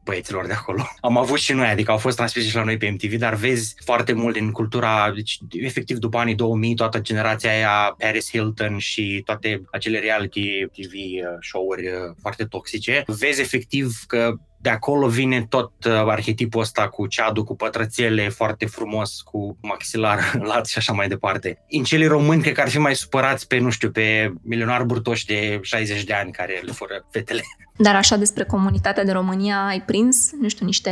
[0.05, 0.87] băieților de acolo.
[0.99, 3.75] Am avut și noi, adică au fost transmise și la noi pe MTV, dar vezi
[3.85, 9.21] foarte mult din cultura, deci efectiv după anii 2000, toată generația aia, Paris Hilton și
[9.25, 14.33] toate acele reality TV uh, show-uri uh, foarte toxice, vezi efectiv că
[14.65, 20.19] de acolo vine tot uh, arhetipul ăsta cu ceadu, cu pătrățele, foarte frumos, cu maxilar
[20.49, 21.63] lat și așa mai departe.
[21.67, 25.59] Incelii români cred că ar fi mai supărați pe, nu știu, pe milionari burtoși de
[25.61, 27.41] 60 de ani care le fură fetele.
[27.77, 30.91] Dar așa despre comunitatea de România ai prins, nu știu, niște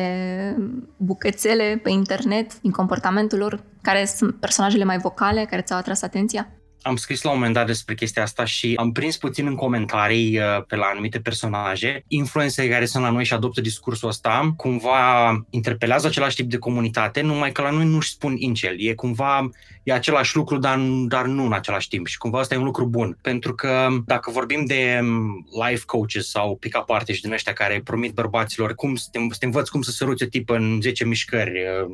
[0.97, 6.47] bucățele pe internet din comportamentul lor, care sunt personajele mai vocale, care ți-au atras atenția?
[6.83, 10.39] Am scris la un moment dat despre chestia asta și am prins puțin în comentarii
[10.39, 15.31] uh, pe la anumite personaje, influențe care sunt la noi și adoptă discursul ăsta, cumva
[15.49, 18.75] interpelează același tip de comunitate, numai că la noi nu-și spun incel.
[18.77, 19.49] E cumva,
[19.83, 22.85] e același lucru, dar, dar nu în același timp și cumva asta e un lucru
[22.85, 23.17] bun.
[23.21, 28.13] Pentru că dacă vorbim de um, life coaches sau pick-up artiști din ăștia care promit
[28.13, 31.51] bărbaților cum să te, să te învăț cum să săruți o tipă în 10 mișcări,
[31.51, 31.91] uh,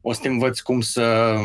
[0.00, 1.36] o să te învăț cum să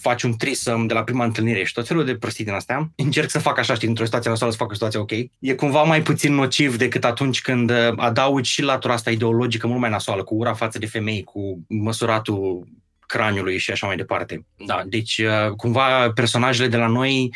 [0.00, 2.90] faci un trisăm de la prima întâlnire și tot felul de prostii din astea.
[2.96, 5.10] Încerc să fac așa, știi, într-o situație nasoală să fac o situație ok.
[5.38, 9.80] E cumva mai puțin nociv decât atunci când uh, adaugi și latura asta ideologică mult
[9.80, 12.66] mai nasoală, cu ura față de femei, cu măsuratul
[13.06, 14.46] craniului și așa mai departe.
[14.66, 17.34] Da, deci uh, cumva personajele de la noi,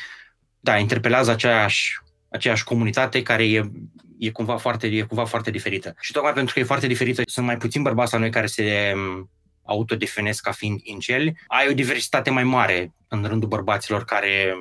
[0.60, 3.70] da, interpelează aceeași, aceeași comunitate care e
[4.20, 5.94] e cumva foarte, e cumva foarte diferită.
[6.00, 8.94] Și tocmai pentru că e foarte diferită, sunt mai puțin bărbați la noi care se
[9.70, 14.56] autodefinesc ca fiind inceli, ai o diversitate mai mare în rândul bărbaților care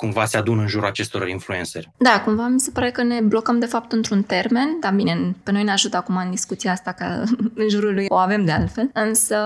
[0.00, 1.90] cumva se adună în jurul acestor influenceri.
[1.96, 5.52] Da, cumva mi se pare că ne blocăm de fapt într-un termen, dar bine, pe
[5.52, 7.04] noi ne ajută acum în discuția asta că
[7.62, 8.06] în jurul lui.
[8.08, 9.36] O avem de altfel, însă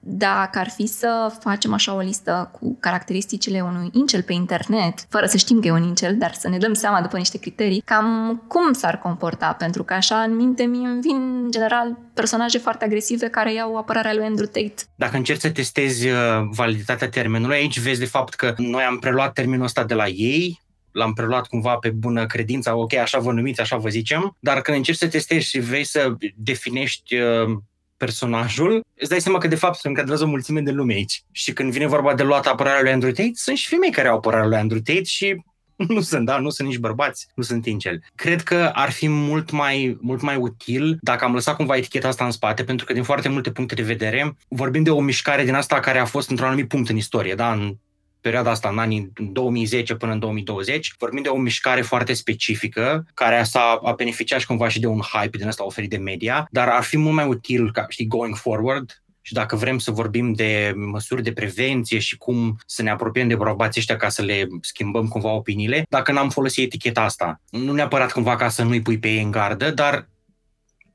[0.00, 5.26] dacă ar fi să facem așa o listă cu caracteristicile unui incel pe internet, fără
[5.26, 8.42] să știm că e un incel, dar să ne dăm seama după niște criterii, cam
[8.48, 12.84] cum s-ar comporta, pentru că așa în minte mi îmi vin în general personaje foarte
[12.84, 14.82] agresive care iau apărarea lui Andrew Tate.
[14.94, 16.16] Dacă încerci să testezi uh,
[16.50, 20.60] validitatea termenului, aici vezi de fapt că noi am preluat termenul ăsta de la ei,
[20.92, 24.76] l-am preluat cumva pe bună credință, ok, așa vă numiți, așa vă zicem, dar când
[24.76, 27.58] încerci să testezi și vrei să definești uh,
[27.96, 31.22] personajul, îți dai seama că de fapt se încadrează o mulțime de lume aici.
[31.32, 34.16] Și când vine vorba de luat apărarea lui Andrew Tate, sunt și femei care au
[34.16, 35.42] apărarea lui Andrew Tate și
[35.88, 38.02] nu sunt, da, nu sunt nici bărbați, nu sunt incel.
[38.14, 42.24] Cred că ar fi mult mai, mult mai util dacă am lăsat cumva eticheta asta
[42.24, 45.54] în spate, pentru că din foarte multe puncte de vedere vorbim de o mișcare din
[45.54, 47.76] asta care a fost într-un anumit punct în istorie, da, în
[48.20, 53.42] perioada asta, în anii 2010 până în 2020, vorbim de o mișcare foarte specifică, care
[53.42, 56.68] s-a a beneficiat și cumva și de un hype din ăsta oferit de media, dar
[56.68, 60.72] ar fi mult mai util, ca, știi, going forward, și dacă vrem să vorbim de
[60.76, 65.08] măsuri de prevenție și cum să ne apropiem de bărbații ăștia ca să le schimbăm
[65.08, 67.40] cumva opiniile, dacă n-am folosit eticheta asta.
[67.50, 70.08] Nu neapărat cumva ca să nu-i pui pe ei în gardă, dar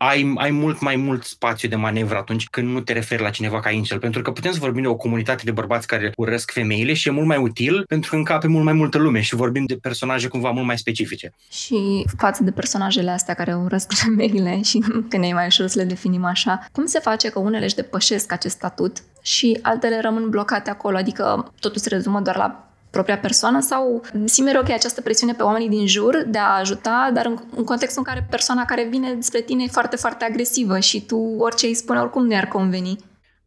[0.03, 3.59] ai, ai mult mai mult spațiu de manevră atunci când nu te referi la cineva
[3.59, 6.93] ca incel, pentru că putem să vorbim de o comunitate de bărbați care urăsc femeile
[6.93, 9.75] și e mult mai util pentru că încape mult mai multă lume și vorbim de
[9.75, 11.33] personaje cumva mult mai specifice.
[11.51, 15.85] Și față de personajele astea care urăsc femeile și când e mai ușor să le
[15.85, 20.69] definim așa, cum se face că unele își depășesc acest statut și altele rămân blocate
[20.69, 25.43] acolo, adică totul se rezumă doar la propria persoană sau simți ok această presiune pe
[25.43, 29.17] oamenii din jur de a ajuta, dar în, în contextul în care persoana care vine
[29.19, 32.97] spre tine e foarte, foarte agresivă și tu orice îi spune oricum nu i-ar conveni.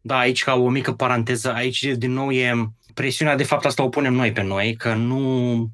[0.01, 3.89] Da, aici ca o mică paranteză, aici din nou e presiunea, de fapt asta o
[3.89, 5.19] punem noi pe noi, că nu,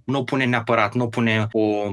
[0.06, 1.88] nu o pune neapărat, nu o pune o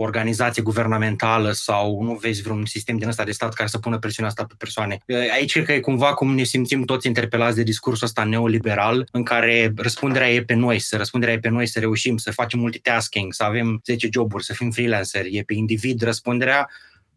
[0.00, 4.30] organizație guvernamentală sau nu vezi vreun sistem din ăsta de stat care să pună presiunea
[4.30, 4.98] asta pe persoane.
[5.32, 9.22] Aici cred că e cumva cum ne simțim toți interpelați de discursul ăsta neoliberal, în
[9.22, 13.32] care răspunderea e pe noi, să răspunderea e pe noi să reușim să facem multitasking,
[13.32, 16.68] să avem 10 joburi, să fim freelanceri, e pe individ răspunderea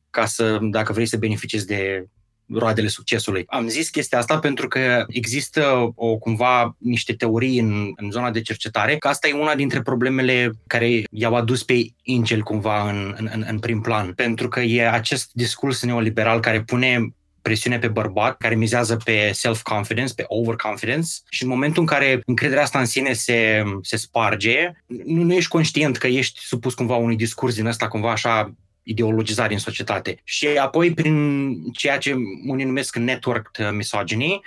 [0.10, 2.06] ca să, dacă vrei să beneficiezi de
[2.54, 3.44] roadele succesului.
[3.48, 8.42] Am zis chestia asta pentru că există o cumva niște teorii în, în zona de
[8.42, 13.46] cercetare că asta e una dintre problemele care i-au adus pe Incel cumva în, în,
[13.50, 14.14] în prim plan.
[14.14, 20.14] Pentru că e acest discurs neoliberal care pune presiune pe bărbat, care mizează pe self-confidence,
[20.14, 24.72] pe overconfidence și în momentul în care încrederea asta în sine se, se sparge,
[25.06, 29.54] nu, nu ești conștient că ești supus cumva unui discurs din ăsta cumva așa ideologizare
[29.54, 30.22] în societate.
[30.24, 32.16] Și apoi prin ceea ce
[32.48, 34.42] unii numesc networked misogyny,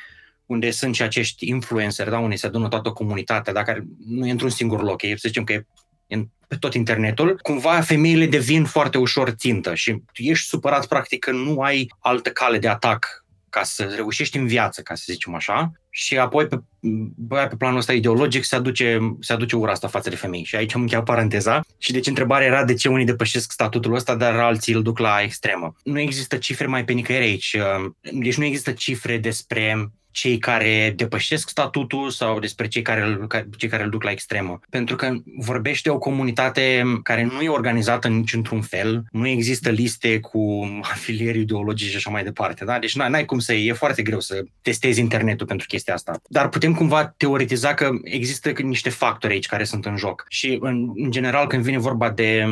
[0.46, 4.50] unde sunt și acești influencer, da, unde se adună toată comunitatea, dacă nu e într-un
[4.50, 5.64] singur loc, e, să zicem că e
[6.48, 11.60] pe tot internetul, cumva femeile devin foarte ușor țintă și ești supărat practic că nu
[11.60, 16.18] ai altă cale de atac ca să reușești în viață, ca să zicem așa, și
[16.18, 16.60] apoi pe,
[17.16, 20.44] bă, pe planul ăsta ideologic se aduce, se aduce ura asta față de femei.
[20.44, 21.64] Și aici am încheiat paranteza.
[21.78, 25.20] Și deci întrebarea era de ce unii depășesc statutul ăsta, dar alții îl duc la
[25.22, 25.74] extremă.
[25.82, 27.56] Nu există cifre mai pe nicăieri aici.
[28.00, 33.68] Deci nu există cifre despre cei care depășesc statutul sau despre cei care, îl, cei
[33.68, 34.60] care îl duc la extremă.
[34.70, 40.20] Pentru că vorbește o comunitate care nu e organizată nici într-un fel, nu există liste
[40.20, 42.64] cu afilieri ideologici și așa mai departe.
[42.64, 42.78] Da?
[42.78, 46.20] Deci n-ai cum să e foarte greu să testezi internetul pentru chestia asta.
[46.28, 50.24] Dar putem cumva teoretiza că există niște factori aici care sunt în joc.
[50.28, 52.44] Și în, în general când vine vorba de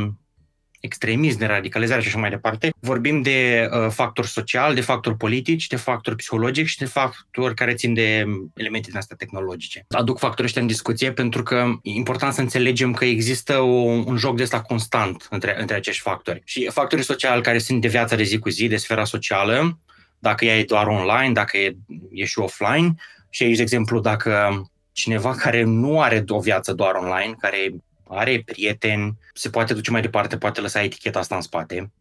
[0.83, 5.67] extremism, de radicalizare și așa mai departe, vorbim de uh, factori social, de factori politici,
[5.67, 9.85] de factori psihologici și de factori care țin de elemente din astea tehnologice.
[9.89, 14.17] Aduc factorii ăștia în discuție pentru că e important să înțelegem că există o, un
[14.17, 16.43] joc de ăsta constant între, între acești factori.
[16.45, 19.79] Și factorii sociali care sunt de viața de zi cu zi, de sfera socială,
[20.19, 21.77] dacă ea e doar online, dacă e,
[22.13, 22.95] e și offline,
[23.31, 27.75] și aici, de exemplu, dacă cineva care nu are o viață doar online, care
[28.15, 31.93] are prieteni, se poate duce mai departe, poate lăsa eticheta asta în spate.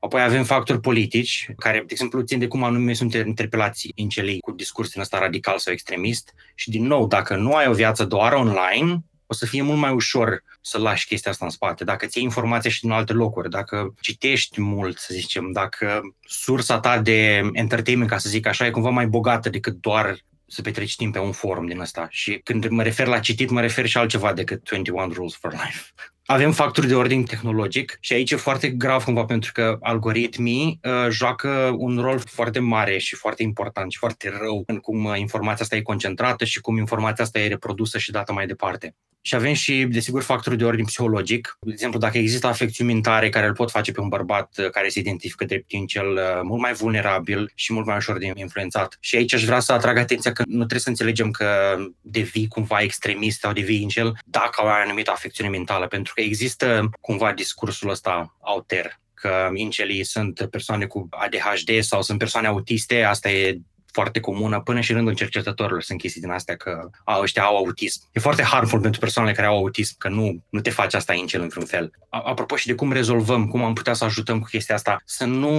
[0.00, 4.38] Apoi avem factori politici, care, de exemplu, țin de cum anume sunt interpelații în celei
[4.38, 6.34] cu discurs din ăsta radical sau extremist.
[6.54, 9.92] Și, din nou, dacă nu ai o viață doar online, o să fie mult mai
[9.92, 11.84] ușor să lași chestia asta în spate.
[11.84, 16.80] Dacă ți iei informația și din alte locuri, dacă citești mult, să zicem, dacă sursa
[16.80, 20.96] ta de entertainment, ca să zic așa, e cumva mai bogată decât doar să petreci
[20.96, 22.06] timp pe un forum din ăsta.
[22.10, 25.92] Și când mă refer la citit, mă refer și altceva decât 21 Rules for Life.
[26.30, 31.10] Avem factori de ordin tehnologic și aici e foarte grav cumva pentru că algoritmii uh,
[31.10, 35.64] joacă un rol foarte mare și foarte important și foarte rău în cum uh, informația
[35.64, 38.94] asta e concentrată și cum informația asta e reprodusă și dată mai departe.
[39.20, 41.56] Și avem și, desigur, factori de ordin psihologic.
[41.60, 44.88] De exemplu, dacă există afecțiuni mentare care îl pot face pe un bărbat uh, care
[44.88, 48.96] se identifică drept cel uh, mult mai vulnerabil și mult mai ușor de influențat.
[49.00, 52.80] Și aici aș vrea să atrag atenția că nu trebuie să înțelegem că devii cumva
[52.80, 58.36] extremist sau devii incel dacă au anumită afecțiune mentală, pentru că există cumva discursul ăsta
[58.40, 63.58] auter că incelii sunt persoane cu ADHD sau sunt persoane autiste, asta e
[63.92, 68.00] foarte comună, până și rândul cercetătorilor sunt chestii din astea că a, ăștia au autism.
[68.12, 71.42] E foarte harmful pentru persoanele care au autism, că nu, nu te faci asta incel
[71.42, 71.90] într-un fel.
[72.08, 75.52] Apropo și de cum rezolvăm, cum am putea să ajutăm cu chestia asta, să nu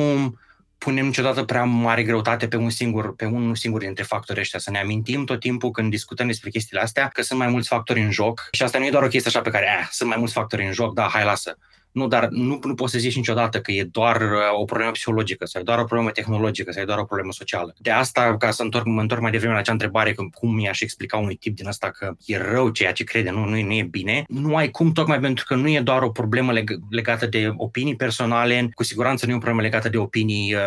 [0.79, 4.59] punem niciodată prea mare greutate pe un singur, pe unul singur dintre factorii ăștia.
[4.59, 8.01] Să ne amintim tot timpul când discutăm despre chestiile astea că sunt mai mulți factori
[8.01, 10.17] în joc și asta nu e doar o chestie așa pe care, eh, sunt mai
[10.17, 11.57] mulți factori în joc, da, hai lasă.
[11.91, 15.45] Nu, dar nu, nu poți să zici niciodată că e doar uh, o problemă psihologică
[15.45, 17.73] sau e doar o problemă tehnologică sau e doar o problemă socială.
[17.77, 20.81] De asta, ca să întorc, mă întorc mai devreme la acea întrebare, că cum i-aș
[20.81, 23.73] explica unui tip din asta că e rău ceea ce crede, nu, nu, e, nu
[23.73, 27.25] e bine, nu ai cum, tocmai pentru că nu e doar o problemă leg- legată
[27.25, 30.59] de opinii personale, cu siguranță nu e o problemă legată de opinii uh,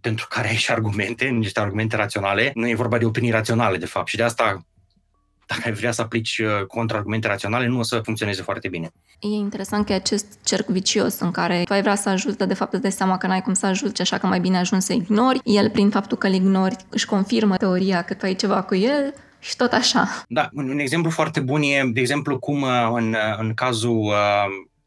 [0.00, 3.86] pentru care ai și argumente, niște argumente raționale, nu e vorba de opinii raționale, de
[3.86, 4.08] fapt.
[4.08, 4.66] Și de asta
[5.46, 8.90] dacă ai vrea să aplici uh, contraargumente raționale, nu o să funcționeze foarte bine.
[9.20, 12.48] E interesant că e acest cerc vicios în care tu ai vrea să ajuți, dar
[12.48, 14.84] de fapt îți dai seama că n-ai cum să ajuți, așa că mai bine ajungi
[14.84, 15.40] să ignori.
[15.44, 19.14] El, prin faptul că îl ignori, își confirmă teoria că tu ai ceva cu el
[19.38, 20.24] și tot așa.
[20.28, 24.12] Da, un, un exemplu foarte bun e, de exemplu, cum uh, în, uh, în cazul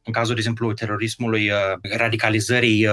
[0.04, 1.52] în cazul, de exemplu, terorismului,
[1.98, 2.88] radicalizării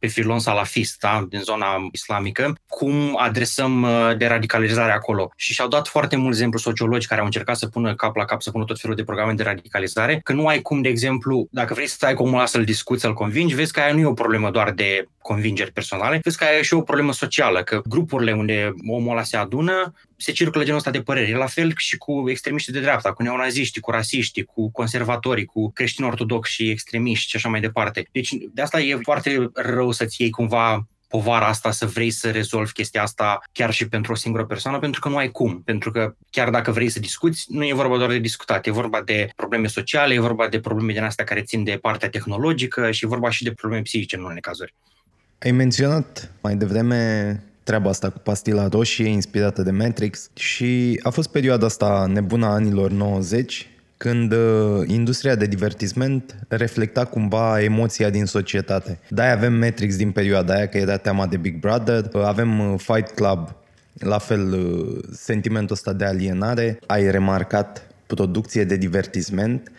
[0.00, 5.30] pe filon salafist, da, din zona islamică, cum adresăm uh, de radicalizare acolo.
[5.36, 8.42] Și și-au dat foarte mulți exemplu sociologi care au încercat să pună cap la cap,
[8.42, 11.74] să pună tot felul de programe de radicalizare, că nu ai cum, de exemplu, dacă
[11.74, 14.06] vrei să stai cu omul ăla să-l discuți, să-l convingi, vezi că aia nu e
[14.06, 17.80] o problemă doar de convingeri personale, vezi că aia e și o problemă socială, că
[17.84, 21.32] grupurile unde omul ăla se adună, se circulă genul ăsta de păreri.
[21.32, 26.08] La fel și cu extremiștii de dreapta, cu neonaziștii, cu rasiștii, cu conservatorii, cu creștini
[26.08, 28.08] ortodoxi și extremiști și așa mai departe.
[28.12, 32.72] Deci de asta e foarte rău să-ți iei cumva povara asta să vrei să rezolvi
[32.72, 35.62] chestia asta chiar și pentru o singură persoană, pentru că nu ai cum.
[35.62, 39.02] Pentru că chiar dacă vrei să discuți, nu e vorba doar de discutat, e vorba
[39.02, 43.04] de probleme sociale, e vorba de probleme din astea care țin de partea tehnologică și
[43.04, 44.74] e vorba și de probleme psihice în unele cazuri.
[45.42, 51.28] Ai menționat mai devreme treaba asta cu pastila roșie inspirată de Matrix și a fost
[51.28, 58.24] perioada asta nebună a anilor 90 când uh, industria de divertisment reflecta cumva emoția din
[58.24, 58.98] societate.
[59.08, 62.78] Da, avem Matrix din perioada aia, că era teama de Big Brother, uh, avem uh,
[62.78, 63.54] Fight Club,
[63.98, 69.70] la fel uh, sentimentul ăsta de alienare, ai remarcat producție de divertisment,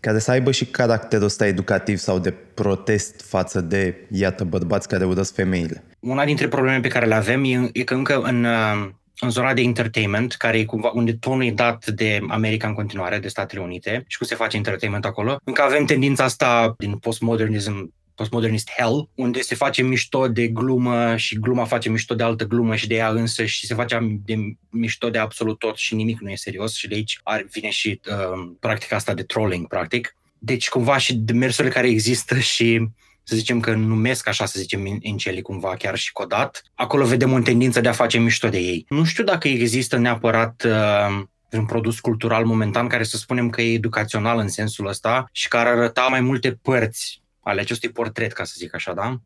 [0.00, 5.04] care să aibă și caracterul ăsta educativ sau de protest față de, iată, bărbați care
[5.04, 5.82] urăsc femeile.
[6.04, 8.88] Una dintre problemele pe care le avem e, e că încă în, uh,
[9.18, 13.18] în zona de entertainment, care e cumva, unde tonul e dat de America în continuare,
[13.18, 17.92] de Statele Unite, și cum se face entertainment acolo, încă avem tendința asta din postmodernism
[18.14, 22.76] postmodernist hell, unde se face mișto de glumă și gluma face mișto de altă glumă
[22.76, 24.34] și de ea însă și se face de
[24.70, 28.00] mișto de absolut tot și nimic nu e serios și de aici ar, vine și
[28.10, 30.16] uh, practica asta de trolling, practic.
[30.38, 32.88] Deci cumva și demersurile care există și
[33.24, 37.38] să zicem că numesc așa, să zicem, inceli cumva, chiar și codat, acolo vedem o
[37.38, 38.86] tendință de a face mișto de ei.
[38.88, 43.72] Nu știu dacă există neapărat uh, un produs cultural momentan care să spunem că e
[43.72, 48.54] educațional în sensul ăsta și care arăta mai multe părți ale acestui portret, ca să
[48.56, 49.20] zic așa, da?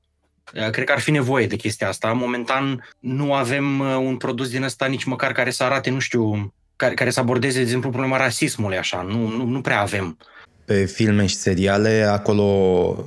[0.55, 2.13] Uh, cred că ar fi nevoie de chestia asta.
[2.13, 6.55] Momentan nu avem uh, un produs din ăsta nici măcar care să arate, nu știu,
[6.77, 9.03] care, care să abordeze, de exemplu, problema rasismului, așa.
[9.03, 10.19] Nu, nu, nu prea avem.
[10.65, 13.05] Pe filme și seriale, acolo uh,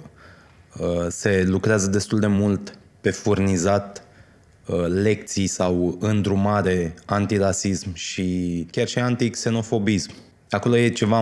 [1.10, 4.04] se lucrează destul de mult pe furnizat
[4.66, 10.12] uh, lecții sau îndrumare antirasism și chiar și antixenofobism.
[10.50, 11.20] Acolo e ceva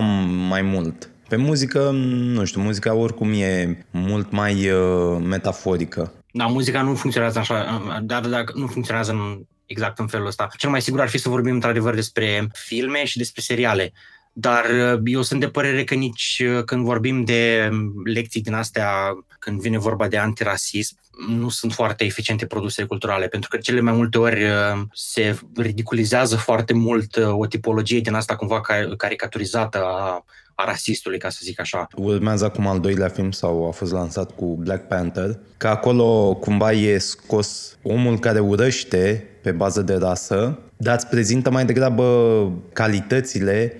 [0.48, 1.10] mai mult.
[1.28, 1.90] Pe muzică,
[2.34, 6.12] nu știu, muzica oricum e mult mai uh, metaforică.
[6.32, 10.48] Da, muzica nu funcționează așa, dar dacă nu funcționează în, exact în felul ăsta.
[10.56, 13.92] Cel mai sigur ar fi să vorbim într-adevăr despre filme și despre seriale.
[14.32, 17.70] Dar uh, eu sunt de părere că nici uh, când vorbim de
[18.04, 18.90] lecții din astea,
[19.38, 20.96] când vine vorba de antirasism,
[21.28, 26.36] nu sunt foarte eficiente produse culturale, pentru că cele mai multe ori uh, se ridiculizează
[26.36, 28.60] foarte mult o tipologie din asta cumva
[28.96, 30.24] caricaturizată a
[30.60, 31.88] a rasistului, ca să zic așa.
[31.96, 36.72] Urmează acum al doilea film sau a fost lansat cu Black Panther, că acolo cumva
[36.72, 43.72] e scos omul care urăște pe bază de rasă, dar îți prezintă mai degrabă calitățile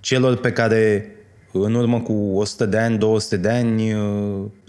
[0.00, 1.10] celor pe care
[1.52, 3.94] în urmă cu 100 de ani, 200 de ani,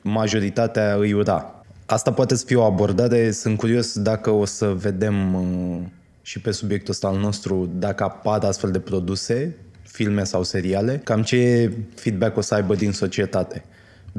[0.04, 1.58] majoritatea îi ura.
[1.86, 5.80] Asta poate să fie o abordare, sunt curios dacă o să vedem uh,
[6.22, 11.22] și pe subiectul ăsta al nostru, dacă apar astfel de produse, filme sau seriale, cam
[11.22, 13.64] ce feedback o să aibă din societate.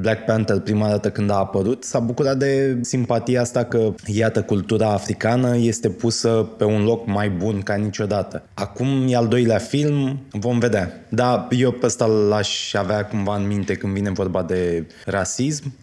[0.01, 4.91] Black Panther prima dată când a apărut, s-a bucurat de simpatia asta că, iată, cultura
[4.91, 8.43] africană este pusă pe un loc mai bun ca niciodată.
[8.53, 11.05] Acum e al doilea film, vom vedea.
[11.09, 15.73] Da, eu pe ăsta l-aș avea cumva în minte când vine vorba de rasism.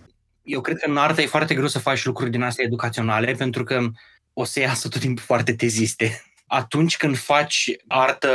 [0.43, 3.65] Eu cred că în artă e foarte greu să faci lucruri din astea educaționale, pentru
[3.65, 3.81] că
[4.33, 6.23] o să iasă tot timpul foarte teziste.
[6.47, 8.29] Atunci când faci artă,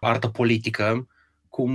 [0.00, 1.06] artă politică,
[1.48, 1.72] cum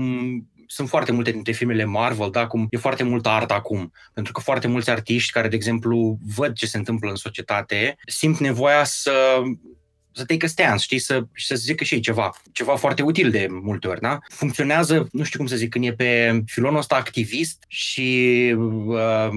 [0.74, 4.40] sunt foarte multe dintre filmele Marvel, da, cum e foarte multă artă acum, pentru că
[4.40, 9.42] foarte mulți artiști care, de exemplu, văd ce se întâmplă în societate, simt nevoia să
[10.16, 13.48] să take a stance, știi, să, să zică și ei ceva, ceva foarte util de
[13.50, 14.20] multe ori, da?
[14.28, 19.30] Funcționează, nu știu cum să zic, când e pe filonul ăsta activist și uh,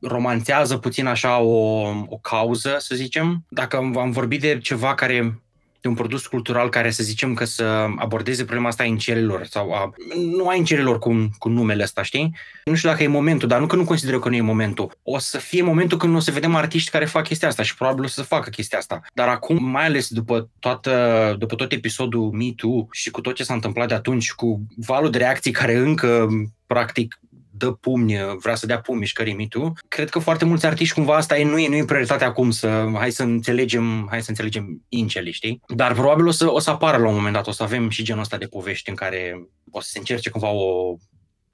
[0.00, 3.44] romanțează puțin așa o, o cauză, să zicem.
[3.48, 5.43] Dacă am vorbit de ceva care
[5.84, 7.64] de un produs cultural care să zicem că să
[7.96, 9.92] abordeze problema asta a incelilor sau a,
[10.36, 12.36] nu a incelilor cu, cu numele ăsta, știi?
[12.64, 14.98] Nu știu dacă e momentul, dar nu că nu consider că nu e momentul.
[15.02, 18.04] O să fie momentul când o să vedem artiști care fac chestia asta și probabil
[18.04, 19.00] o să facă chestia asta.
[19.14, 23.44] Dar acum, mai ales după, toată, după tot episodul Me Too și cu tot ce
[23.44, 26.28] s-a întâmplat de atunci, cu valul de reacții care încă
[26.66, 27.18] practic
[27.56, 29.72] dă pumni, vrea să dea pumni mișcării mitu.
[29.88, 32.90] Cred că foarte mulți artiști cumva asta e, nu e, nu e prioritatea acum să
[32.94, 35.60] hai să înțelegem, hai să înțelegem inceli, știi?
[35.66, 38.02] Dar probabil o să, o să apară la un moment dat, o să avem și
[38.02, 40.96] genul ăsta de povești în care o să se încerce cumva o,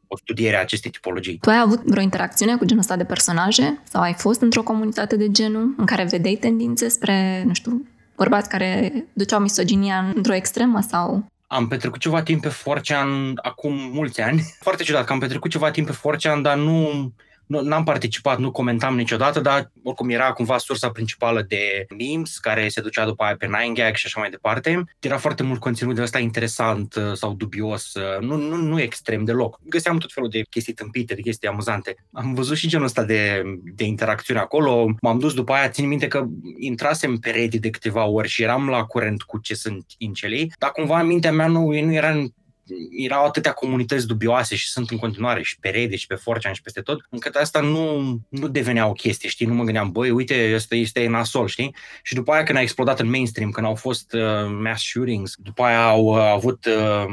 [0.07, 1.39] o studiere a acestei tipologii.
[1.39, 3.81] Tu ai avut vreo interacțiune cu genul ăsta de personaje?
[3.85, 7.87] Sau ai fost într-o comunitate de genul în care vedeai tendințe spre, nu știu,
[8.17, 14.21] bărbați care duceau misoginia într-o extremă sau am petrecut ceva timp pe Forcean acum mulți
[14.21, 14.55] ani.
[14.67, 17.13] Foarte ciudat că am petrecut ceva timp pe Forcean, dar nu
[17.51, 22.69] nu, n-am participat, nu comentam niciodată, dar oricum era cumva sursa principală de memes care
[22.69, 24.85] se ducea după aia pe 9gag și așa mai departe.
[25.01, 29.25] Era foarte mult conținut de ăsta interesant uh, sau dubios, uh, nu, nu, nu extrem
[29.25, 29.59] deloc.
[29.63, 31.95] Găseam tot felul de chestii tâmpite, de chestii amuzante.
[32.13, 33.43] Am văzut și genul ăsta de,
[33.75, 34.95] de interacțiune acolo.
[35.01, 36.27] M-am dus după aia, țin minte că
[36.59, 40.71] intrasem pe Reddit de câteva ori și eram la curent cu ce sunt incelii, dar
[40.71, 42.25] cumva în mintea mea nu, nu era
[42.91, 46.63] erau atâtea comunități dubioase și sunt în continuare și pe Reddit și pe 4 și
[46.63, 49.47] peste tot, încât asta nu, nu devenea o chestie, știi?
[49.47, 51.75] Nu mă gândeam, băi, uite, ăsta este nasol, știi?
[52.03, 55.63] Și după aia când a explodat în mainstream, când au fost uh, mass shootings, după
[55.63, 57.05] aia au uh, avut uh,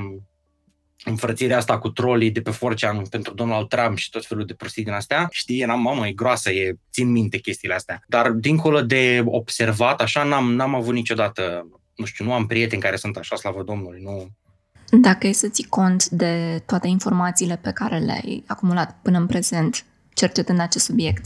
[1.03, 4.83] înfrățirea asta cu trolii de pe 4 pentru Donald Trump și tot felul de prostii
[4.83, 8.03] din astea, știi, eram, mamă, e groasă, e, țin minte chestiile astea.
[8.07, 12.95] Dar dincolo de observat, așa, n-am, n-am avut niciodată, nu știu, nu am prieteni care
[12.95, 14.27] sunt așa, slavă Domnului, nu,
[14.89, 19.83] dacă e să ții cont de toate informațiile pe care le-ai acumulat până în prezent,
[20.13, 21.25] cercetând acest subiect,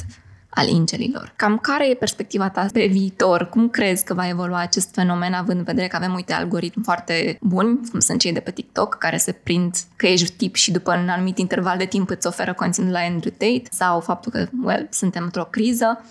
[0.50, 1.34] al ingelilor.
[1.36, 3.50] Cam care e perspectiva ta pe viitor?
[3.50, 7.38] Cum crezi că va evolua acest fenomen, având în vedere că avem, uite, algoritmi foarte
[7.42, 10.98] buni, cum sunt cei de pe TikTok, care se prind că ești tip și după
[10.98, 14.88] un anumit interval de timp îți oferă conținut la Andrew Tate, sau faptul că, well,
[14.90, 16.06] suntem într-o criză.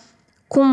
[0.47, 0.69] Cum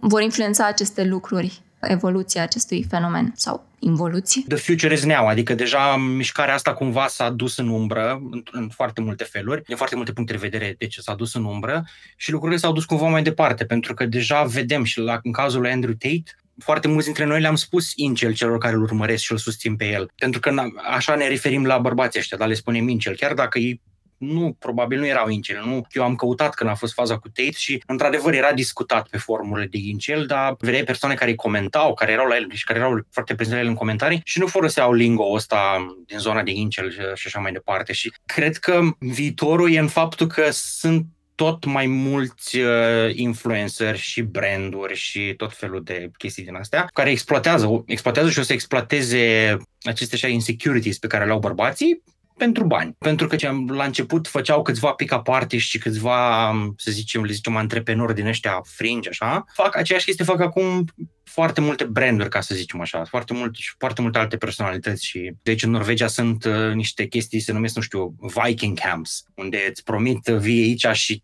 [0.00, 4.42] vor influența aceste lucruri evoluția acestui fenomen sau involuție?
[4.48, 8.68] The future is now, adică deja mișcarea asta cumva s-a dus în umbră în, în
[8.68, 11.84] foarte multe feluri, din foarte multe puncte de vedere, deci s-a dus în umbră
[12.16, 15.60] și lucrurile s-au dus cumva mai departe, pentru că deja vedem și la, în cazul
[15.60, 19.32] lui Andrew Tate, foarte mulți dintre noi le-am spus incel celor care îl urmăresc și
[19.32, 20.10] îl susțin pe el.
[20.18, 20.54] Pentru că
[20.90, 23.80] așa ne referim la bărbații ăștia, dar le spunem incel, chiar dacă ei
[24.20, 25.62] nu, probabil nu erau incel.
[25.64, 25.86] Nu.
[25.90, 29.66] Eu am căutat când a fost faza cu Tate și, într-adevăr, era discutat pe formurile
[29.66, 33.06] de incel, dar vedeai persoane care îi comentau, care erau la el și care erau
[33.10, 36.90] foarte prezenți la el în comentarii și nu foloseau lingo ăsta din zona de incel
[37.14, 37.92] și așa mai departe.
[37.92, 44.22] Și cred că viitorul e în faptul că sunt tot mai mulți uh, influenceri și
[44.22, 49.56] branduri și tot felul de chestii din astea care exploatează, exploatează și o să exploateze
[49.82, 52.02] aceste așa insecurities pe care le au bărbații
[52.40, 52.96] pentru bani.
[52.98, 53.36] Pentru că
[53.68, 58.60] la început făceau câțiva pick-up artiști și câțiva, să zicem, le zicem, antreprenori din ăștia
[58.64, 59.44] fringe, așa.
[59.52, 60.84] Fac aceeași chestie, fac acum
[61.24, 65.32] foarte multe branduri, ca să zicem așa, foarte, mult, și foarte multe alte personalități și
[65.42, 69.84] deci în Norvegia sunt uh, niște chestii, se numesc, nu știu, Viking camps, unde îți
[69.84, 71.22] promit uh, vii aici și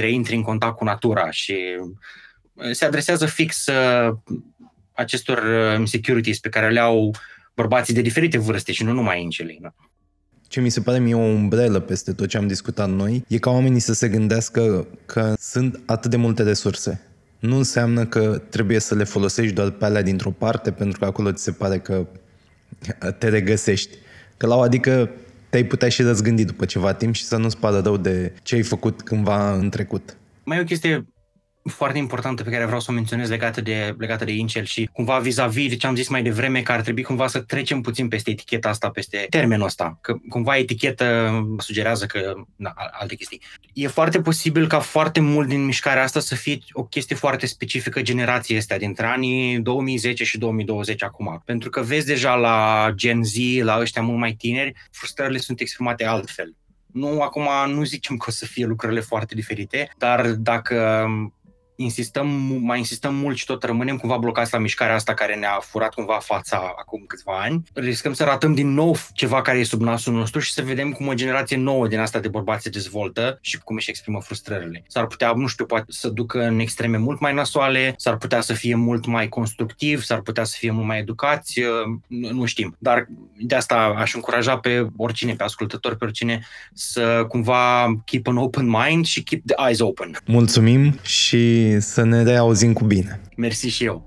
[0.00, 1.56] reintri în contact cu natura și
[2.52, 4.16] uh, se adresează fix uh,
[4.92, 7.14] acestor uh, insecurities pe care le au
[7.54, 9.58] bărbații de diferite vârste și nu numai încelii.
[9.60, 9.74] Nu?
[10.52, 13.50] Ce mi se pare mie o umbrelă peste tot ce am discutat noi e ca
[13.50, 17.00] oamenii să se gândească că sunt atât de multe resurse.
[17.38, 21.32] Nu înseamnă că trebuie să le folosești doar pe alea dintr-o parte pentru că acolo
[21.32, 22.06] ți se pare că
[23.18, 23.96] te regăsești.
[24.36, 25.10] Că la o adică
[25.50, 28.62] te-ai putea și răzgândi după ceva timp și să nu-ți pară rău de ce ai
[28.62, 30.16] făcut cândva în trecut.
[30.44, 31.06] Mai e o chestie
[31.64, 35.18] foarte importantă pe care vreau să o menționez legată de, legată de Incel și cumva
[35.18, 38.30] vis-a-vis de ce am zis mai devreme că ar trebui cumva să trecem puțin peste
[38.30, 43.42] eticheta asta, peste termenul ăsta, că cumva etichetă sugerează că, na, alte chestii.
[43.72, 48.02] E foarte posibil ca foarte mult din mișcarea asta să fie o chestie foarte specifică
[48.02, 51.42] generației astea, dintre anii 2010 și 2020 acum.
[51.44, 56.04] Pentru că vezi deja la Gen Z, la ăștia mult mai tineri, frustrările sunt exprimate
[56.04, 56.54] altfel.
[56.86, 61.06] Nu, acum nu zicem că o să fie lucrurile foarte diferite, dar dacă
[61.76, 62.28] insistăm,
[62.60, 66.18] mai insistăm mult și tot rămânem cumva blocați la mișcarea asta care ne-a furat cumva
[66.22, 70.40] fața acum câțiva ani, riscăm să ratăm din nou ceva care e sub nasul nostru
[70.40, 73.76] și să vedem cum o generație nouă din asta de bărbați se dezvoltă și cum
[73.76, 74.84] își exprimă frustrările.
[74.86, 78.52] S-ar putea, nu știu, poate să ducă în extreme mult mai nasoale, s-ar putea să
[78.52, 81.60] fie mult mai constructiv, s-ar putea să fie mult mai educați,
[82.06, 82.76] nu știm.
[82.78, 83.06] Dar
[83.36, 88.68] de asta aș încuraja pe oricine, pe ascultători, pe oricine să cumva keep an open
[88.68, 90.16] mind și keep the eyes open.
[90.26, 93.20] Mulțumim și să ne reauzim cu bine.
[93.36, 94.04] Mersi și eu.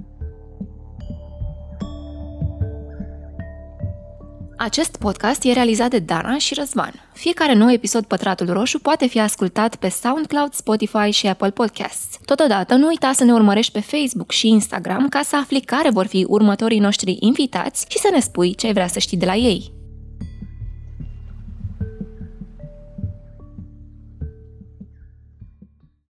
[4.57, 7.09] Acest podcast e realizat de Dana și Răzvan.
[7.13, 12.18] Fiecare nou episod Pătratul Roșu poate fi ascultat pe SoundCloud, Spotify și Apple Podcasts.
[12.26, 16.05] Totodată, nu uita să ne urmărești pe Facebook și Instagram ca să afli care vor
[16.05, 19.36] fi următorii noștri invitați și să ne spui ce ai vrea să știi de la
[19.36, 19.75] ei.